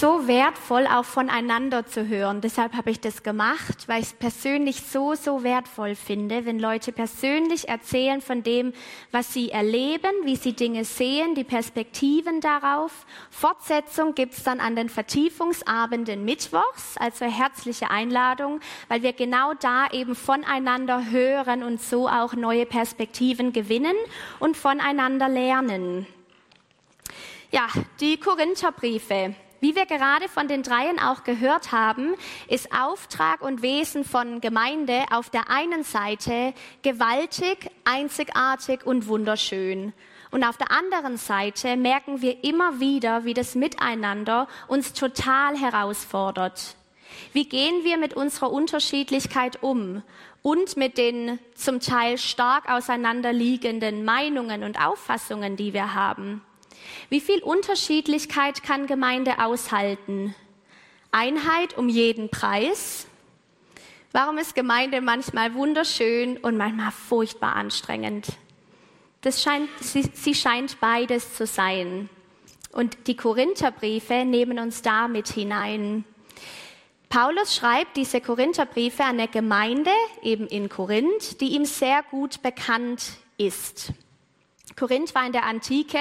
So 0.00 0.26
wertvoll, 0.26 0.86
auch 0.86 1.04
voneinander 1.04 1.84
zu 1.84 2.08
hören. 2.08 2.40
Deshalb 2.40 2.72
habe 2.72 2.90
ich 2.90 3.00
das 3.00 3.22
gemacht, 3.22 3.86
weil 3.86 4.00
ich 4.00 4.06
es 4.06 4.12
persönlich 4.14 4.80
so, 4.80 5.14
so 5.14 5.44
wertvoll 5.44 5.94
finde, 5.94 6.46
wenn 6.46 6.58
Leute 6.58 6.90
persönlich 6.90 7.68
erzählen 7.68 8.22
von 8.22 8.42
dem, 8.42 8.72
was 9.12 9.34
sie 9.34 9.50
erleben, 9.50 10.10
wie 10.24 10.36
sie 10.36 10.54
Dinge 10.54 10.86
sehen, 10.86 11.34
die 11.34 11.44
Perspektiven 11.44 12.40
darauf. 12.40 13.04
Fortsetzung 13.30 14.14
gibt 14.14 14.32
es 14.32 14.42
dann 14.42 14.58
an 14.58 14.74
den 14.74 14.88
Vertiefungsabenden 14.88 16.24
Mittwochs, 16.24 16.96
also 16.96 17.26
herzliche 17.26 17.90
Einladung, 17.90 18.60
weil 18.88 19.02
wir 19.02 19.12
genau 19.12 19.52
da 19.52 19.86
eben 19.92 20.14
voneinander 20.14 21.10
hören 21.10 21.62
und 21.62 21.82
so 21.82 22.08
auch 22.08 22.32
neue 22.32 22.64
Perspektiven 22.64 23.52
gewinnen 23.52 23.96
und 24.38 24.56
voneinander 24.56 25.28
lernen. 25.28 26.06
Ja, 27.50 27.66
die 28.00 28.18
Korintherbriefe. 28.18 29.34
Wie 29.60 29.76
wir 29.76 29.84
gerade 29.84 30.26
von 30.28 30.48
den 30.48 30.62
Dreien 30.62 30.98
auch 30.98 31.22
gehört 31.22 31.70
haben, 31.70 32.14
ist 32.48 32.72
Auftrag 32.72 33.42
und 33.42 33.60
Wesen 33.60 34.04
von 34.04 34.40
Gemeinde 34.40 35.04
auf 35.10 35.28
der 35.28 35.50
einen 35.50 35.84
Seite 35.84 36.54
gewaltig, 36.82 37.70
einzigartig 37.84 38.86
und 38.86 39.06
wunderschön. 39.06 39.92
Und 40.30 40.44
auf 40.44 40.56
der 40.56 40.70
anderen 40.70 41.18
Seite 41.18 41.76
merken 41.76 42.22
wir 42.22 42.42
immer 42.42 42.80
wieder, 42.80 43.24
wie 43.24 43.34
das 43.34 43.54
Miteinander 43.54 44.48
uns 44.66 44.94
total 44.94 45.58
herausfordert. 45.58 46.76
Wie 47.34 47.46
gehen 47.46 47.84
wir 47.84 47.98
mit 47.98 48.14
unserer 48.14 48.50
Unterschiedlichkeit 48.50 49.62
um 49.62 50.02
und 50.40 50.78
mit 50.78 50.96
den 50.96 51.38
zum 51.54 51.80
Teil 51.80 52.16
stark 52.16 52.70
auseinanderliegenden 52.70 54.04
Meinungen 54.06 54.62
und 54.62 54.80
Auffassungen, 54.80 55.56
die 55.56 55.74
wir 55.74 55.92
haben? 55.92 56.40
Wie 57.08 57.20
viel 57.20 57.42
Unterschiedlichkeit 57.42 58.62
kann 58.62 58.86
Gemeinde 58.86 59.38
aushalten? 59.38 60.34
Einheit 61.12 61.76
um 61.76 61.88
jeden 61.88 62.28
Preis? 62.30 63.06
Warum 64.12 64.38
ist 64.38 64.54
Gemeinde 64.54 65.00
manchmal 65.00 65.54
wunderschön 65.54 66.36
und 66.36 66.56
manchmal 66.56 66.90
furchtbar 66.90 67.54
anstrengend? 67.54 68.26
Das 69.20 69.42
scheint, 69.42 69.68
sie, 69.80 70.10
sie 70.14 70.34
scheint 70.34 70.80
beides 70.80 71.34
zu 71.34 71.46
sein. 71.46 72.08
Und 72.72 73.06
die 73.06 73.16
Korintherbriefe 73.16 74.24
nehmen 74.24 74.58
uns 74.58 74.82
da 74.82 75.08
mit 75.08 75.28
hinein. 75.28 76.04
Paulus 77.08 77.56
schreibt 77.56 77.96
diese 77.96 78.20
Korintherbriefe 78.20 79.02
an 79.02 79.18
eine 79.18 79.28
Gemeinde, 79.28 79.90
eben 80.22 80.46
in 80.46 80.68
Korinth, 80.68 81.40
die 81.40 81.56
ihm 81.56 81.64
sehr 81.64 82.04
gut 82.04 82.40
bekannt 82.40 83.14
ist. 83.36 83.92
Korinth 84.76 85.14
war 85.14 85.26
in 85.26 85.32
der 85.32 85.44
Antike 85.44 85.98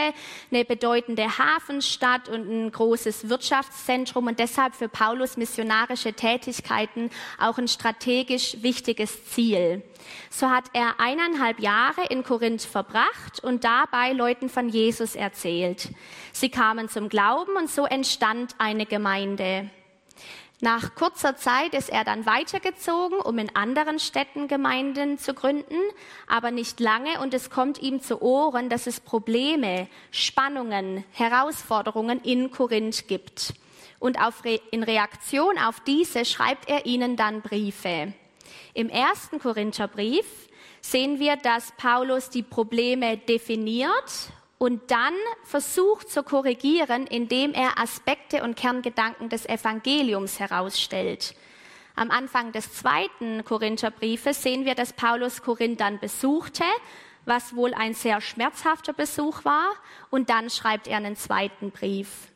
eine 0.51 0.65
bedeutende 0.65 1.37
Hafenstadt 1.37 2.29
und 2.29 2.49
ein 2.49 2.71
großes 2.71 3.29
Wirtschaftszentrum 3.29 4.27
und 4.27 4.39
deshalb 4.39 4.75
für 4.75 4.89
Paulus 4.89 5.37
missionarische 5.37 6.13
Tätigkeiten 6.13 7.09
auch 7.39 7.57
ein 7.57 7.67
strategisch 7.67 8.57
wichtiges 8.61 9.25
Ziel. 9.25 9.83
So 10.29 10.49
hat 10.49 10.65
er 10.73 10.99
eineinhalb 10.99 11.59
Jahre 11.59 12.05
in 12.09 12.23
Korinth 12.23 12.63
verbracht 12.63 13.43
und 13.43 13.63
dabei 13.63 14.13
Leuten 14.13 14.49
von 14.49 14.69
Jesus 14.69 15.15
erzählt. 15.15 15.89
Sie 16.31 16.49
kamen 16.49 16.89
zum 16.89 17.09
Glauben 17.09 17.55
und 17.57 17.69
so 17.69 17.85
entstand 17.85 18.55
eine 18.57 18.85
Gemeinde. 18.85 19.69
Nach 20.61 20.93
kurzer 20.93 21.37
Zeit 21.37 21.73
ist 21.73 21.89
er 21.89 22.03
dann 22.03 22.25
weitergezogen, 22.25 23.19
um 23.19 23.37
in 23.37 23.55
anderen 23.55 23.97
Städten 23.97 24.49
Gemeinden 24.49 25.17
zu 25.17 25.33
gründen, 25.33 25.79
aber 26.27 26.51
nicht 26.51 26.81
lange 26.81 27.21
und 27.21 27.33
es 27.33 27.49
kommt 27.49 27.81
ihm 27.81 28.01
zu 28.01 28.21
Ohren, 28.21 28.67
dass 28.67 28.85
es 28.85 28.99
Probleme, 28.99 29.87
Spannungen, 30.11 31.05
Herausforderungen 31.11 32.19
in 32.21 32.51
Korinth 32.51 33.07
gibt. 33.07 33.53
Und 33.99 34.17
Re 34.43 34.59
in 34.71 34.83
Reaktion 34.83 35.57
auf 35.57 35.79
diese 35.81 36.25
schreibt 36.25 36.67
er 36.69 36.85
ihnen 36.85 37.15
dann 37.15 37.41
Briefe. 37.41 38.13
Im 38.73 38.89
ersten 38.89 39.39
Korintherbrief 39.39 40.25
sehen 40.81 41.19
wir, 41.19 41.37
dass 41.37 41.71
Paulus 41.77 42.29
die 42.29 42.43
Probleme 42.43 43.17
definiert 43.17 44.31
und 44.59 44.91
dann 44.91 45.13
versucht 45.43 46.11
zu 46.11 46.21
korrigieren, 46.21 47.07
indem 47.07 47.53
er 47.53 47.79
Aspekte 47.79 48.43
und 48.43 48.55
Kerngedanken 48.55 49.29
des 49.29 49.47
Evangeliums 49.47 50.39
herausstellt. 50.39 51.33
Am 51.95 52.11
Anfang 52.11 52.51
des 52.51 52.73
zweiten 52.73 53.43
Korintherbriefes 53.43 54.43
sehen 54.43 54.65
wir, 54.65 54.75
dass 54.75 54.93
Paulus 54.93 55.41
Korinth 55.41 55.79
dann 55.79 55.99
besuchte, 55.99 56.65
was 57.25 57.55
wohl 57.55 57.73
ein 57.73 57.93
sehr 57.93 58.21
schmerzhafter 58.21 58.93
Besuch 58.93 59.43
war, 59.45 59.71
und 60.09 60.29
dann 60.29 60.49
schreibt 60.49 60.87
er 60.87 60.97
einen 60.97 61.15
zweiten 61.15 61.71
Brief. 61.71 62.27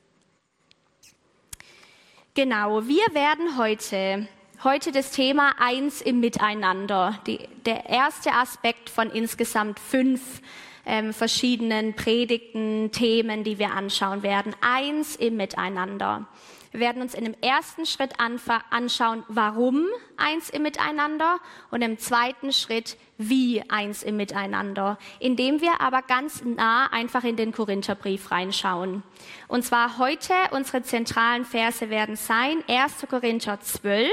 Genau, 2.34 2.88
wir 2.88 3.06
werden 3.14 3.58
heute 3.58 4.28
heute 4.64 4.94
das 4.94 5.12
Thema 5.12 5.56
eins 5.60 6.02
im 6.02 6.22
Miteinander, 6.22 7.20
die, 7.28 7.50
der 7.66 7.90
erste 7.90 8.32
Aspekt 8.32 8.90
von 8.90 9.10
insgesamt 9.10 9.78
fünf 9.78 10.42
ähm, 10.86 11.14
verschiedenen 11.14 11.94
Predigten, 11.96 12.92
Themen, 12.92 13.44
die 13.44 13.60
wir 13.60 13.72
anschauen 13.72 14.24
werden. 14.24 14.56
Eins 14.62 15.16
im 15.16 15.38
Miteinander. 15.38 16.28
Wir 16.74 16.80
werden 16.80 17.04
uns 17.04 17.14
in 17.14 17.26
dem 17.26 17.36
ersten 17.40 17.86
Schritt 17.86 18.14
anschauen, 18.20 19.24
warum 19.28 19.86
eins 20.18 20.50
im 20.50 20.64
Miteinander 20.64 21.38
und 21.70 21.84
im 21.84 22.00
zweiten 22.00 22.52
Schritt, 22.52 22.98
wie 23.20 23.62
eins 23.70 24.02
im 24.02 24.18
Miteinander, 24.18 24.98
indem 25.20 25.62
wir 25.62 25.82
aber 25.82 26.02
ganz 26.02 26.44
nah 26.44 26.88
einfach 26.88 27.24
in 27.24 27.36
den 27.36 27.52
Korintherbrief 27.52 28.32
reinschauen. 28.32 29.04
Und 29.48 29.64
zwar 29.64 30.00
heute 30.00 30.34
unsere 30.50 30.82
zentralen 30.82 31.46
Verse 31.46 31.92
werden 31.92 32.16
sein 32.16 32.64
1. 32.68 33.06
Korinther 33.08 33.60
12, 33.62 34.10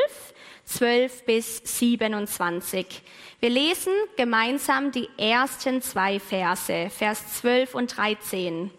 12 0.77 1.25
bis 1.25 1.62
27. 1.65 3.03
Wir 3.41 3.50
lesen 3.50 3.93
gemeinsam 4.17 4.93
die 4.93 5.09
ersten 5.19 5.83
zwei 5.83 6.21
Verse, 6.21 6.91
Vers 6.91 7.41
12 7.41 7.75
und 7.75 7.97
13. 7.97 8.71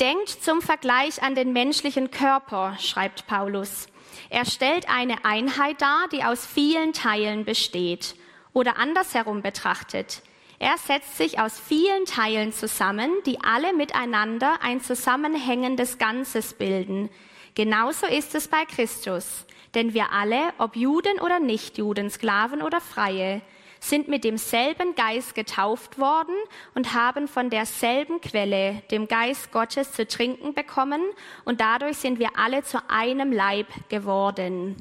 Denkt 0.00 0.28
zum 0.28 0.60
Vergleich 0.62 1.22
an 1.22 1.36
den 1.36 1.52
menschlichen 1.52 2.10
Körper, 2.10 2.76
schreibt 2.80 3.28
Paulus. 3.28 3.86
Er 4.30 4.44
stellt 4.44 4.88
eine 4.88 5.24
Einheit 5.24 5.80
dar, 5.80 6.08
die 6.10 6.24
aus 6.24 6.44
vielen 6.44 6.92
Teilen 6.92 7.44
besteht. 7.44 8.16
Oder 8.52 8.76
andersherum 8.76 9.42
betrachtet, 9.42 10.22
er 10.58 10.76
setzt 10.78 11.18
sich 11.18 11.38
aus 11.38 11.60
vielen 11.60 12.04
Teilen 12.04 12.52
zusammen, 12.52 13.10
die 13.26 13.40
alle 13.40 13.72
miteinander 13.74 14.58
ein 14.60 14.80
zusammenhängendes 14.80 15.98
Ganzes 15.98 16.54
bilden. 16.54 17.10
Genauso 17.54 18.06
ist 18.06 18.34
es 18.34 18.48
bei 18.48 18.64
Christus. 18.64 19.44
Denn 19.74 19.94
wir 19.94 20.12
alle, 20.12 20.52
ob 20.58 20.76
Juden 20.76 21.20
oder 21.20 21.40
Nichtjuden, 21.40 22.10
Sklaven 22.10 22.62
oder 22.62 22.80
Freie, 22.80 23.42
sind 23.80 24.08
mit 24.08 24.24
demselben 24.24 24.94
Geist 24.94 25.34
getauft 25.34 25.98
worden 25.98 26.34
und 26.74 26.94
haben 26.94 27.28
von 27.28 27.50
derselben 27.50 28.20
Quelle, 28.20 28.82
dem 28.90 29.08
Geist 29.08 29.52
Gottes, 29.52 29.92
zu 29.92 30.06
trinken 30.06 30.54
bekommen 30.54 31.02
und 31.44 31.60
dadurch 31.60 31.98
sind 31.98 32.18
wir 32.18 32.30
alle 32.36 32.62
zu 32.62 32.78
einem 32.88 33.30
Leib 33.30 33.66
geworden. 33.90 34.76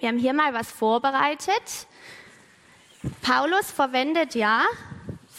Wir 0.00 0.08
haben 0.08 0.18
hier 0.18 0.32
mal 0.32 0.54
was 0.54 0.72
vorbereitet. 0.72 1.86
Paulus 3.20 3.70
verwendet 3.70 4.34
ja 4.34 4.62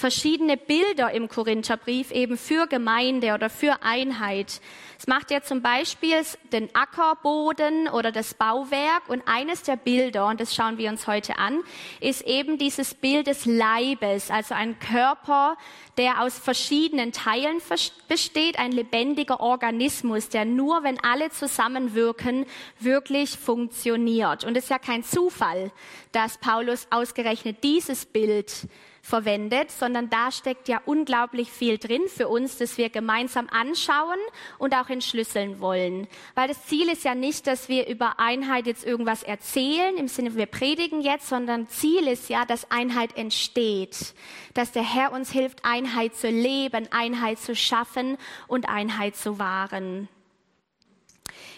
verschiedene 0.04 0.58
Bilder 0.58 1.12
im 1.12 1.30
Korintherbrief 1.30 2.12
eben 2.12 2.36
für 2.36 2.68
Gemeinde 2.68 3.34
oder 3.34 3.50
für 3.50 3.84
Einheit. 3.84 4.60
Es 5.00 5.08
macht 5.08 5.32
ja 5.32 5.42
zum 5.42 5.62
Beispiel 5.62 6.18
den 6.52 6.68
Ackerboden 6.76 7.88
oder 7.88 8.12
das 8.12 8.34
Bauwerk 8.34 9.08
und 9.08 9.24
eines 9.26 9.64
der 9.64 9.78
Bilder, 9.78 10.28
und 10.28 10.42
das 10.42 10.54
schauen 10.54 10.78
wir 10.78 10.90
uns 10.90 11.08
heute 11.08 11.38
an, 11.38 11.62
ist 12.02 12.24
eben 12.24 12.58
dieses 12.58 12.96
Bild 12.96 13.28
des 13.28 13.46
Leibes, 13.46 14.30
also 14.30 14.54
ein 14.54 14.78
Körper, 14.78 15.56
der 15.96 16.20
aus 16.22 16.38
verschiedenen 16.38 17.14
Teilen 17.14 17.62
besteht, 18.10 18.60
ein 18.60 18.74
lebendiger 18.74 19.40
Organismus, 19.40 20.28
der 20.28 20.44
nur, 20.44 20.84
wenn 20.84 21.02
alle 21.02 21.30
zusammenwirken, 21.30 22.46
wirklich 22.78 23.38
funktioniert. 23.38 24.44
Und 24.44 24.58
es 24.58 24.66
ist 24.66 24.70
ja 24.70 24.80
kein 24.80 25.06
Zufall, 25.06 25.72
dass 26.12 26.40
Paulus 26.40 26.88
ausgerechnet 26.90 27.64
dieses 27.64 28.06
Bild 28.06 28.68
verwendet, 29.06 29.70
sondern 29.70 30.10
da 30.10 30.32
steckt 30.32 30.70
ja 30.70 30.82
unglaublich 30.86 31.52
viel 31.52 31.78
drin 31.78 32.04
für 32.08 32.30
uns, 32.30 32.58
das 32.58 32.78
wir 32.78 32.90
gemeinsam 32.90 33.50
anschauen 33.50 34.18
und 34.58 34.74
auch 34.74 34.90
entschlüsseln 34.90 35.60
wollen. 35.60 36.08
Weil 36.36 36.48
das 36.48 36.66
Ziel 36.68 36.88
ist 36.90 37.04
ja 37.04 37.14
nicht, 37.14 37.46
dass 37.46 37.68
wir 37.68 37.88
über 37.88 38.18
Einheit 38.18 38.66
jetzt 38.66 38.86
irgendwas 38.86 39.22
erzählen, 39.22 39.98
im 39.98 40.08
Sinne, 40.08 40.36
wir 40.36 40.46
predigen 40.46 41.02
jetzt, 41.02 41.28
sondern 41.28 41.68
Ziel 41.68 42.08
ist 42.08 42.30
ja, 42.30 42.46
dass 42.46 42.72
Einheit 42.72 43.18
entsteht, 43.18 44.16
dass 44.54 44.72
der 44.72 44.84
Herr 44.84 45.12
uns 45.12 45.32
hilft, 45.32 45.66
Einheit 45.66 46.16
zu 46.16 46.30
leben, 46.30 46.88
Einheit 46.92 47.40
zu 47.40 47.58
schaffen 47.58 48.18
und 48.48 48.70
Einheit 48.70 49.18
zu 49.18 49.38
wahren. 49.38 50.08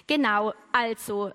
Genau, 0.07 0.53
also 0.71 1.31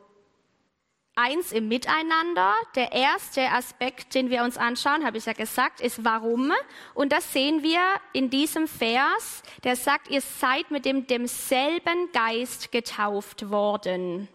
eins 1.14 1.52
im 1.52 1.69
Miteinander. 1.69 2.55
Der 2.75 2.93
erste 2.93 3.43
Aspekt, 3.50 4.14
den 4.14 4.31
wir 4.31 4.43
uns 4.43 4.57
anschauen, 4.57 5.05
habe 5.05 5.19
ich 5.19 5.26
ja 5.26 5.33
gesagt, 5.33 5.81
ist 5.81 6.05
warum. 6.05 6.52
Und 6.95 7.12
das 7.12 7.33
sehen 7.33 7.62
wir 7.62 7.81
in 8.12 8.31
diesem 8.31 8.67
Vers, 8.67 9.43
der 9.64 9.76
sagt, 9.76 10.09
ihr 10.09 10.21
seid 10.21 10.71
mit 10.71 10.85
dem 10.85 11.07
demselben 11.07 12.11
Geist 12.12 12.73
getauft 12.73 13.50
worden. 13.50 14.29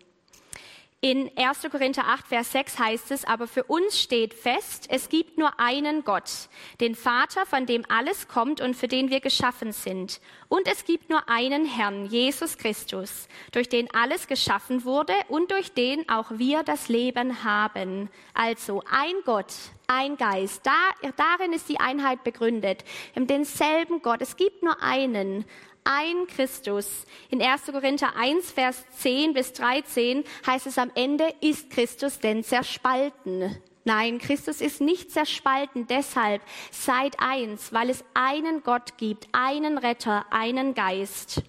In 1.01 1.29
1. 1.37 1.69
Korinther 1.69 2.07
8, 2.07 2.25
Vers 2.25 2.51
6 2.53 2.79
heißt 2.79 3.11
es, 3.11 3.25
aber 3.25 3.45
für 3.45 3.63
uns 3.65 3.99
steht 3.99 4.33
fest, 4.33 4.87
es 4.89 5.09
gibt 5.09 5.37
nur 5.37 5.59
einen 5.59 6.03
Gott, 6.03 6.31
den 6.79 6.95
Vater, 6.95 7.45
von 7.45 7.67
dem 7.67 7.83
alles 7.89 8.27
kommt 8.27 8.59
und 8.59 8.75
für 8.75 8.87
den 8.87 9.11
wir 9.11 9.19
geschaffen 9.19 9.71
sind. 9.71 10.19
Und 10.47 10.67
es 10.67 10.83
gibt 10.83 11.11
nur 11.11 11.29
einen 11.29 11.65
Herrn, 11.65 12.07
Jesus 12.07 12.57
Christus, 12.57 13.27
durch 13.51 13.69
den 13.69 13.93
alles 13.93 14.25
geschaffen 14.25 14.83
wurde 14.83 15.13
und 15.27 15.51
durch 15.51 15.73
den 15.73 16.09
auch 16.09 16.31
wir 16.31 16.63
das 16.63 16.89
Leben 16.89 17.43
haben. 17.43 18.09
Also 18.33 18.81
ein 18.89 19.13
Gott, 19.25 19.53
ein 19.85 20.17
Geist. 20.17 20.65
Da, 20.65 21.11
darin 21.17 21.53
ist 21.53 21.69
die 21.69 21.79
Einheit 21.79 22.23
begründet. 22.23 22.83
Haben 23.15 23.27
denselben 23.27 24.01
Gott. 24.01 24.21
Es 24.23 24.37
gibt 24.37 24.63
nur 24.63 24.81
einen 24.81 25.45
ein 25.85 26.27
Christus. 26.27 27.05
In 27.29 27.41
1. 27.41 27.67
Korinther 27.67 28.15
1, 28.17 28.51
Vers 28.51 28.83
10 28.97 29.33
bis 29.33 29.53
13 29.53 30.23
heißt 30.45 30.67
es 30.67 30.77
am 30.77 30.91
Ende, 30.95 31.33
ist 31.41 31.69
Christus 31.69 32.19
denn 32.19 32.43
zerspalten? 32.43 33.55
Nein, 33.85 34.17
Christus 34.17 34.61
ist 34.61 34.81
nicht 34.81 35.11
zerspalten. 35.11 35.87
Deshalb 35.87 36.41
seid 36.71 37.15
eins, 37.19 37.71
weil 37.71 37.91
es 37.91 38.03
einen 38.15 38.63
Gott 38.63 38.97
gibt, 38.97 39.27
einen 39.31 39.77
Retter, 39.77 40.25
einen 40.31 40.73
Geist. 40.73 41.43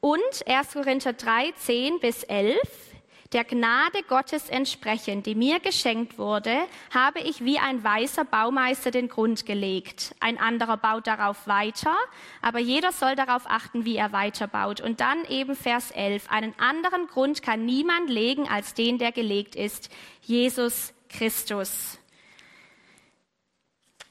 Und 0.00 0.20
1. 0.46 0.74
Korinther 0.74 1.14
3, 1.14 1.52
10 1.52 2.00
bis 2.00 2.22
11 2.22 2.87
der 3.32 3.44
Gnade 3.44 4.02
Gottes 4.08 4.48
entsprechend, 4.48 5.26
die 5.26 5.34
mir 5.34 5.60
geschenkt 5.60 6.16
wurde, 6.16 6.56
habe 6.94 7.20
ich 7.20 7.44
wie 7.44 7.58
ein 7.58 7.84
weißer 7.84 8.24
Baumeister 8.24 8.90
den 8.90 9.08
Grund 9.08 9.44
gelegt. 9.44 10.14
Ein 10.18 10.38
anderer 10.38 10.78
baut 10.78 11.06
darauf 11.06 11.46
weiter, 11.46 11.94
aber 12.40 12.58
jeder 12.58 12.90
soll 12.90 13.16
darauf 13.16 13.42
achten, 13.46 13.84
wie 13.84 13.96
er 13.96 14.12
weiterbaut. 14.12 14.80
Und 14.80 15.00
dann 15.00 15.24
eben 15.26 15.54
Vers 15.54 15.90
11. 15.90 16.30
Einen 16.30 16.54
anderen 16.58 17.06
Grund 17.06 17.42
kann 17.42 17.66
niemand 17.66 18.08
legen 18.08 18.48
als 18.48 18.72
den, 18.72 18.96
der 18.96 19.12
gelegt 19.12 19.56
ist. 19.56 19.90
Jesus 20.22 20.94
Christus. 21.10 21.98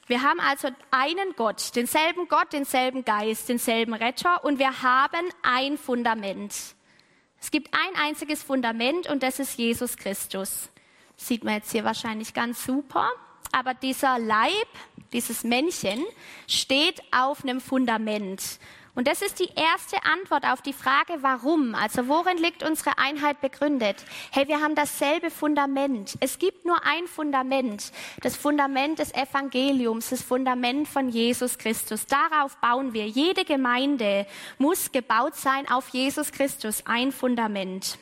Wir 0.06 0.22
haben 0.22 0.40
also 0.40 0.70
einen 0.92 1.34
Gott, 1.36 1.76
denselben 1.76 2.28
Gott, 2.30 2.54
denselben 2.54 3.04
Geist, 3.04 3.50
denselben 3.50 3.94
Retter 3.94 4.46
und 4.46 4.60
wir 4.60 4.82
haben 4.82 5.28
ein 5.42 5.78
Fundament. 5.78 6.77
Es 7.40 7.52
gibt 7.52 7.74
ein 7.74 8.02
einziges 8.02 8.44
Fundament 8.44 9.08
und 9.08 9.24
das 9.24 9.40
ist 9.40 9.58
Jesus 9.58 9.98
Christus. 9.98 10.70
sieht 11.16 11.44
man 11.44 11.56
jetzt 11.56 11.72
hier 11.72 11.84
wahrscheinlich 11.84 12.34
ganz 12.34 12.64
super. 12.66 13.10
Aber 13.52 13.74
dieser 13.74 14.20
Leib, 14.20 14.68
dieses 15.14 15.44
Männchen, 15.44 16.04
steht 16.48 17.02
auf 17.12 17.44
einem 17.44 17.62
Fundament. 17.62 18.60
Und 18.98 19.08
das 19.08 19.22
ist 19.22 19.40
die 19.40 19.52
erste 19.56 20.04
Antwort 20.12 20.44
auf 20.44 20.64
die 20.64 20.74
Frage, 20.74 21.22
warum. 21.22 21.76
Also 21.76 22.08
worin 22.08 22.40
liegt 22.40 22.64
unsere 22.64 22.98
Einheit 22.98 23.42
begründet? 23.42 24.04
Hey, 24.32 24.48
wir 24.48 24.60
haben 24.60 24.74
dasselbe 24.74 25.30
Fundament. 25.30 26.16
Es 26.20 26.40
gibt 26.40 26.66
nur 26.66 26.84
ein 26.84 27.06
Fundament. 27.06 27.92
Das 28.24 28.36
Fundament 28.36 28.98
des 28.98 29.14
Evangeliums, 29.14 30.10
das 30.10 30.24
Fundament 30.24 30.88
von 30.88 31.10
Jesus 31.10 31.60
Christus. 31.60 32.08
Darauf 32.08 32.58
bauen 32.58 32.94
wir. 32.94 33.06
Jede 33.06 33.46
Gemeinde 33.46 34.26
muss 34.58 34.92
gebaut 34.92 35.36
sein 35.36 35.70
auf 35.70 35.90
Jesus 35.90 36.32
Christus. 36.32 36.82
Ein 36.88 37.12
Fundament. 37.12 38.00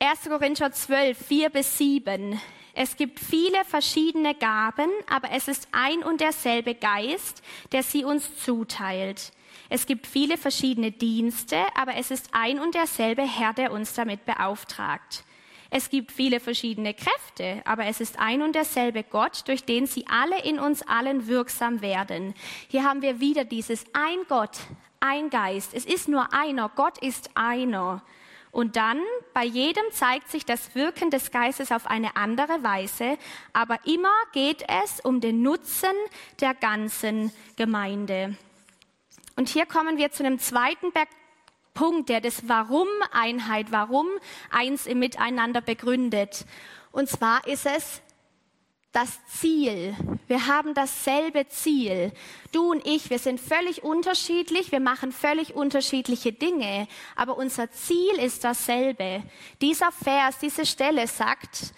1. 0.00 0.22
Korinther 0.28 0.72
12, 0.72 1.16
4 1.16 1.50
bis 1.50 1.78
7. 1.78 2.40
Es 2.80 2.96
gibt 2.96 3.18
viele 3.18 3.64
verschiedene 3.64 4.36
Gaben, 4.36 4.88
aber 5.10 5.32
es 5.32 5.48
ist 5.48 5.66
ein 5.72 6.04
und 6.04 6.20
derselbe 6.20 6.76
Geist, 6.76 7.42
der 7.72 7.82
sie 7.82 8.04
uns 8.04 8.36
zuteilt. 8.36 9.32
Es 9.68 9.84
gibt 9.84 10.06
viele 10.06 10.36
verschiedene 10.36 10.92
Dienste, 10.92 11.56
aber 11.74 11.96
es 11.96 12.12
ist 12.12 12.28
ein 12.30 12.60
und 12.60 12.76
derselbe 12.76 13.22
Herr, 13.22 13.52
der 13.52 13.72
uns 13.72 13.94
damit 13.94 14.24
beauftragt. 14.24 15.24
Es 15.70 15.90
gibt 15.90 16.12
viele 16.12 16.38
verschiedene 16.38 16.94
Kräfte, 16.94 17.62
aber 17.64 17.86
es 17.86 18.00
ist 18.00 18.16
ein 18.20 18.42
und 18.42 18.54
derselbe 18.54 19.02
Gott, 19.02 19.48
durch 19.48 19.64
den 19.64 19.88
sie 19.88 20.06
alle 20.06 20.40
in 20.44 20.60
uns 20.60 20.82
allen 20.82 21.26
wirksam 21.26 21.82
werden. 21.82 22.32
Hier 22.68 22.84
haben 22.84 23.02
wir 23.02 23.18
wieder 23.18 23.44
dieses 23.44 23.86
ein 23.92 24.18
Gott, 24.28 24.56
ein 25.00 25.30
Geist. 25.30 25.74
Es 25.74 25.84
ist 25.84 26.06
nur 26.06 26.32
einer. 26.32 26.68
Gott 26.68 26.98
ist 26.98 27.30
einer. 27.34 28.02
Und 28.50 28.76
dann, 28.76 29.00
bei 29.34 29.44
jedem 29.44 29.84
zeigt 29.92 30.30
sich 30.30 30.44
das 30.44 30.74
Wirken 30.74 31.10
des 31.10 31.30
Geistes 31.30 31.70
auf 31.70 31.86
eine 31.86 32.16
andere 32.16 32.62
Weise, 32.62 33.18
aber 33.52 33.78
immer 33.84 34.14
geht 34.32 34.64
es 34.82 35.00
um 35.00 35.20
den 35.20 35.42
Nutzen 35.42 35.94
der 36.40 36.54
ganzen 36.54 37.32
Gemeinde. 37.56 38.36
Und 39.36 39.48
hier 39.48 39.66
kommen 39.66 39.98
wir 39.98 40.10
zu 40.10 40.24
einem 40.24 40.38
zweiten 40.38 40.92
Punkt, 41.74 42.08
der 42.08 42.20
das 42.20 42.48
Warum 42.48 42.88
Einheit, 43.12 43.70
Warum 43.70 44.08
eins 44.50 44.86
im 44.86 44.98
Miteinander 44.98 45.60
begründet. 45.60 46.44
Und 46.90 47.08
zwar 47.08 47.46
ist 47.46 47.66
es 47.66 48.02
das 48.92 49.18
Ziel. 49.26 49.94
Wir 50.26 50.46
haben 50.46 50.74
dasselbe 50.74 51.46
Ziel. 51.48 52.12
Du 52.52 52.70
und 52.70 52.86
ich, 52.86 53.10
wir 53.10 53.18
sind 53.18 53.40
völlig 53.40 53.82
unterschiedlich, 53.82 54.72
wir 54.72 54.80
machen 54.80 55.12
völlig 55.12 55.54
unterschiedliche 55.54 56.32
Dinge, 56.32 56.88
aber 57.14 57.36
unser 57.36 57.70
Ziel 57.70 58.18
ist 58.18 58.44
dasselbe. 58.44 59.22
Dieser 59.60 59.92
Vers, 59.92 60.38
diese 60.38 60.64
Stelle 60.64 61.06
sagt, 61.06 61.74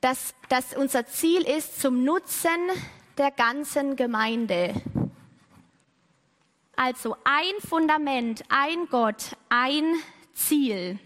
dass, 0.00 0.34
dass 0.48 0.76
unser 0.76 1.06
Ziel 1.06 1.42
ist 1.42 1.80
zum 1.80 2.04
Nutzen 2.04 2.50
der 3.16 3.30
ganzen 3.30 3.96
Gemeinde. 3.96 4.74
Also 6.76 7.16
ein 7.24 7.68
Fundament, 7.68 8.42
ein 8.48 8.86
Gott, 8.88 9.36
ein 9.48 9.94
Ziel. 10.34 11.00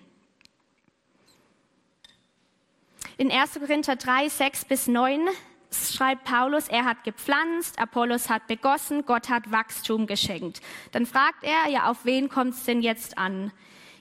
In 3.18 3.30
1. 3.30 3.60
Korinther 3.60 3.96
3, 3.96 4.28
6 4.28 4.64
bis 4.64 4.86
9 4.86 5.28
schreibt 5.70 6.24
Paulus, 6.24 6.68
er 6.68 6.84
hat 6.84 7.04
gepflanzt, 7.04 7.78
Apollos 7.78 8.28
hat 8.28 8.46
begossen, 8.46 9.04
Gott 9.04 9.28
hat 9.28 9.50
Wachstum 9.50 10.06
geschenkt. 10.06 10.60
Dann 10.92 11.06
fragt 11.06 11.42
er, 11.44 11.70
ja, 11.70 11.90
auf 11.90 12.04
wen 12.04 12.28
kommt 12.28 12.54
es 12.54 12.64
denn 12.64 12.82
jetzt 12.82 13.18
an? 13.18 13.52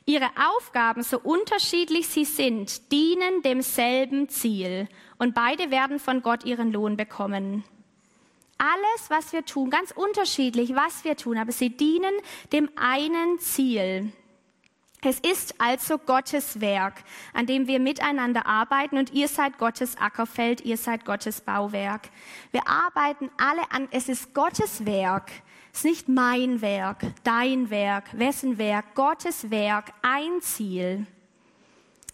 Ihre 0.05 0.29
Aufgaben, 0.55 1.03
so 1.03 1.19
unterschiedlich 1.19 2.07
sie 2.07 2.25
sind, 2.25 2.91
dienen 2.91 3.41
demselben 3.43 4.29
Ziel 4.29 4.87
und 5.19 5.35
beide 5.35 5.71
werden 5.71 5.99
von 5.99 6.21
Gott 6.21 6.43
ihren 6.43 6.71
Lohn 6.71 6.97
bekommen. 6.97 7.63
Alles, 8.57 9.09
was 9.09 9.33
wir 9.33 9.45
tun, 9.45 9.69
ganz 9.69 9.91
unterschiedlich, 9.91 10.75
was 10.75 11.03
wir 11.03 11.17
tun, 11.17 11.37
aber 11.37 11.51
sie 11.51 11.69
dienen 11.69 12.13
dem 12.51 12.69
einen 12.75 13.39
Ziel. 13.39 14.11
Es 15.03 15.19
ist 15.19 15.59
also 15.59 15.97
Gottes 15.97 16.61
Werk, 16.61 17.03
an 17.33 17.47
dem 17.47 17.65
wir 17.65 17.79
miteinander 17.79 18.45
arbeiten 18.45 18.99
und 18.99 19.11
ihr 19.13 19.27
seid 19.27 19.57
Gottes 19.57 19.97
Ackerfeld, 19.97 20.61
ihr 20.61 20.77
seid 20.77 21.05
Gottes 21.05 21.41
Bauwerk. 21.41 22.09
Wir 22.51 22.67
arbeiten 22.67 23.31
alle 23.37 23.63
an, 23.71 23.87
es 23.89 24.09
ist 24.09 24.35
Gottes 24.35 24.85
Werk. 24.85 25.31
Es 25.73 25.79
ist 25.79 25.85
nicht 25.85 26.09
mein 26.09 26.61
Werk, 26.61 27.01
dein 27.23 27.71
Werk, 27.71 28.05
wessen 28.13 28.59
Werk, 28.59 28.93
Gottes 28.93 29.49
Werk, 29.49 29.91
ein 30.03 30.39
Ziel. 30.41 31.07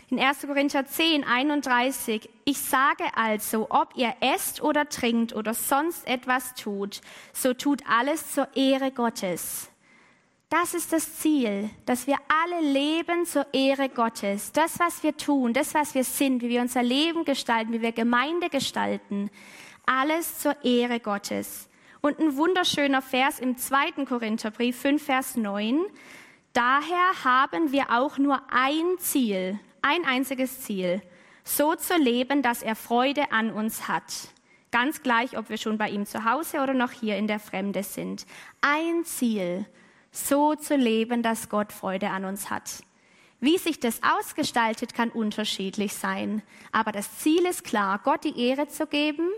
In 0.09 0.19
1. 0.19 0.47
Korinther 0.47 0.85
10, 0.85 1.25
31, 1.25 2.29
ich 2.45 2.57
sage 2.57 3.03
also, 3.15 3.67
ob 3.69 3.97
ihr 3.97 4.13
esst 4.21 4.61
oder 4.61 4.87
trinkt 4.87 5.35
oder 5.35 5.53
sonst 5.53 6.07
etwas 6.07 6.53
tut, 6.53 7.01
so 7.33 7.53
tut 7.53 7.81
alles 7.89 8.31
zur 8.31 8.47
Ehre 8.55 8.91
Gottes. 8.91 9.69
Das 10.49 10.73
ist 10.73 10.93
das 10.93 11.17
Ziel, 11.17 11.69
dass 11.85 12.07
wir 12.07 12.15
alle 12.29 12.61
leben 12.61 13.25
zur 13.25 13.45
Ehre 13.53 13.89
Gottes. 13.89 14.53
Das, 14.53 14.79
was 14.79 15.03
wir 15.03 15.17
tun, 15.17 15.51
das, 15.51 15.73
was 15.73 15.93
wir 15.93 16.05
sind, 16.05 16.41
wie 16.41 16.47
wir 16.47 16.61
unser 16.61 16.83
Leben 16.83 17.25
gestalten, 17.25 17.73
wie 17.73 17.81
wir 17.81 17.91
Gemeinde 17.91 18.49
gestalten, 18.49 19.29
alles 19.85 20.39
zur 20.39 20.55
Ehre 20.63 21.01
Gottes. 21.01 21.67
Und 21.99 22.19
ein 22.19 22.37
wunderschöner 22.37 23.01
Vers 23.01 23.39
im 23.39 23.57
zweiten 23.57 24.05
Korintherbrief 24.05 24.79
5, 24.79 25.03
Vers 25.03 25.35
9. 25.35 25.81
Daher 26.53 27.25
haben 27.25 27.73
wir 27.73 27.91
auch 27.91 28.17
nur 28.17 28.41
ein 28.49 28.97
Ziel, 28.99 29.59
ein 29.81 30.05
einziges 30.05 30.61
Ziel, 30.61 31.01
so 31.43 31.75
zu 31.75 31.97
leben, 31.97 32.41
dass 32.41 32.63
er 32.63 32.77
Freude 32.77 33.33
an 33.33 33.51
uns 33.51 33.89
hat. 33.89 34.29
Ganz 34.71 35.03
gleich, 35.03 35.37
ob 35.37 35.49
wir 35.49 35.57
schon 35.57 35.77
bei 35.77 35.89
ihm 35.89 36.05
zu 36.05 36.23
Hause 36.23 36.61
oder 36.61 36.73
noch 36.73 36.91
hier 36.91 37.17
in 37.17 37.27
der 37.27 37.39
Fremde 37.39 37.83
sind. 37.83 38.25
Ein 38.61 39.03
Ziel, 39.03 39.65
so 40.17 40.55
zu 40.55 40.75
leben, 40.75 41.23
dass 41.23 41.49
Gott 41.49 41.71
Freude 41.71 42.09
an 42.09 42.25
uns 42.25 42.49
hat. 42.49 42.83
Wie 43.39 43.57
sich 43.57 43.79
das 43.79 44.01
ausgestaltet, 44.01 44.93
kann 44.93 45.09
unterschiedlich 45.09 45.93
sein. 45.93 46.41
Aber 46.71 46.91
das 46.91 47.19
Ziel 47.19 47.45
ist 47.45 47.63
klar, 47.63 47.99
Gott 48.03 48.23
die 48.23 48.39
Ehre 48.39 48.67
zu 48.67 48.87
geben, 48.87 49.29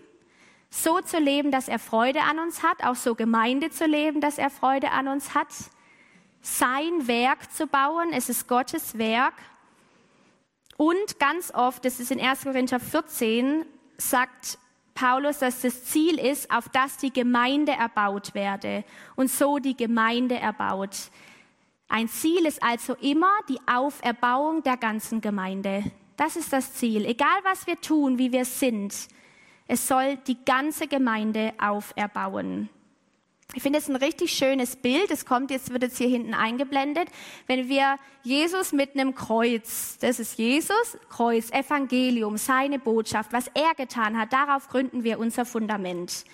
so 0.70 1.02
zu 1.02 1.20
leben, 1.20 1.52
dass 1.52 1.68
er 1.68 1.80
Freude 1.80 2.22
an 2.22 2.40
uns 2.40 2.64
hat, 2.64 2.84
auch 2.84 2.96
so 2.96 3.16
Gemeinde 3.16 3.72
zu 3.72 3.86
leben, 3.86 4.22
dass 4.22 4.38
er 4.38 4.50
Freude 4.50 4.92
an 4.92 5.08
uns 5.08 5.34
hat, 5.34 5.48
sein 6.42 7.08
Werk 7.08 7.52
zu 7.52 7.68
bauen, 7.68 8.14
es 8.14 8.30
ist 8.30 8.48
Gottes 8.48 8.98
Werk. 8.98 9.34
Und 10.78 11.20
ganz 11.20 11.54
oft, 11.54 11.84
das 11.84 12.00
ist 12.00 12.12
in 12.12 12.22
1. 12.22 12.44
Korinther 12.44 12.80
14, 12.80 13.66
sagt 13.98 14.58
Paulus, 15.00 15.40
dass 15.40 15.62
das 15.62 15.86
Ziel 15.86 16.20
ist, 16.20 16.52
auf 16.52 16.68
das 16.68 16.98
die 16.98 17.14
Gemeinde 17.14 17.72
erbaut 17.72 18.36
werde 18.36 18.84
und 19.16 19.32
so 19.32 19.58
die 19.58 19.78
Gemeinde 19.78 20.36
erbaut. 20.36 21.10
Ein 21.88 22.10
Ziel 22.10 22.46
ist 22.46 22.62
also 22.62 22.96
immer 22.96 23.32
die 23.48 23.60
Auferbauung 23.66 24.62
der 24.62 24.76
ganzen 24.76 25.22
Gemeinde. 25.22 25.90
Das 26.18 26.36
ist 26.36 26.52
das 26.52 26.74
Ziel. 26.74 27.06
Egal 27.06 27.40
was 27.46 27.66
wir 27.66 27.80
tun, 27.80 28.18
wie 28.18 28.34
wir 28.34 28.44
sind, 28.44 28.94
es 29.68 29.88
soll 29.88 30.18
die 30.28 30.44
ganze 30.44 30.86
Gemeinde 30.88 31.54
auferbauen. 31.58 32.68
Ich 33.56 33.64
finde 33.64 33.80
es 33.80 33.90
ein 33.90 33.96
richtig 33.96 34.32
schönes 34.32 34.76
Bild. 34.76 35.10
Es 35.10 35.26
kommt 35.26 35.50
jetzt, 35.50 35.72
wird 35.74 35.82
jetzt 35.82 35.98
hier 35.98 36.08
hinten 36.08 36.36
eingeblendet. 36.36 37.08
Wenn 37.48 37.68
wir 37.68 37.98
Jesus 38.22 38.74
mit 38.74 38.94
einem 38.94 39.16
Kreuz, 39.16 39.98
das 40.00 40.20
ist 40.20 40.38
Jesus, 40.38 40.98
Kreuz, 41.10 41.50
Evangelium, 41.50 42.38
seine 42.38 42.78
Botschaft, 42.78 43.34
was 43.34 43.48
er 43.56 43.74
getan 43.76 44.20
hat, 44.20 44.34
darauf 44.34 44.68
gründen 44.68 45.04
wir 45.04 45.18
unser 45.18 45.46
Fundament. 45.46 46.26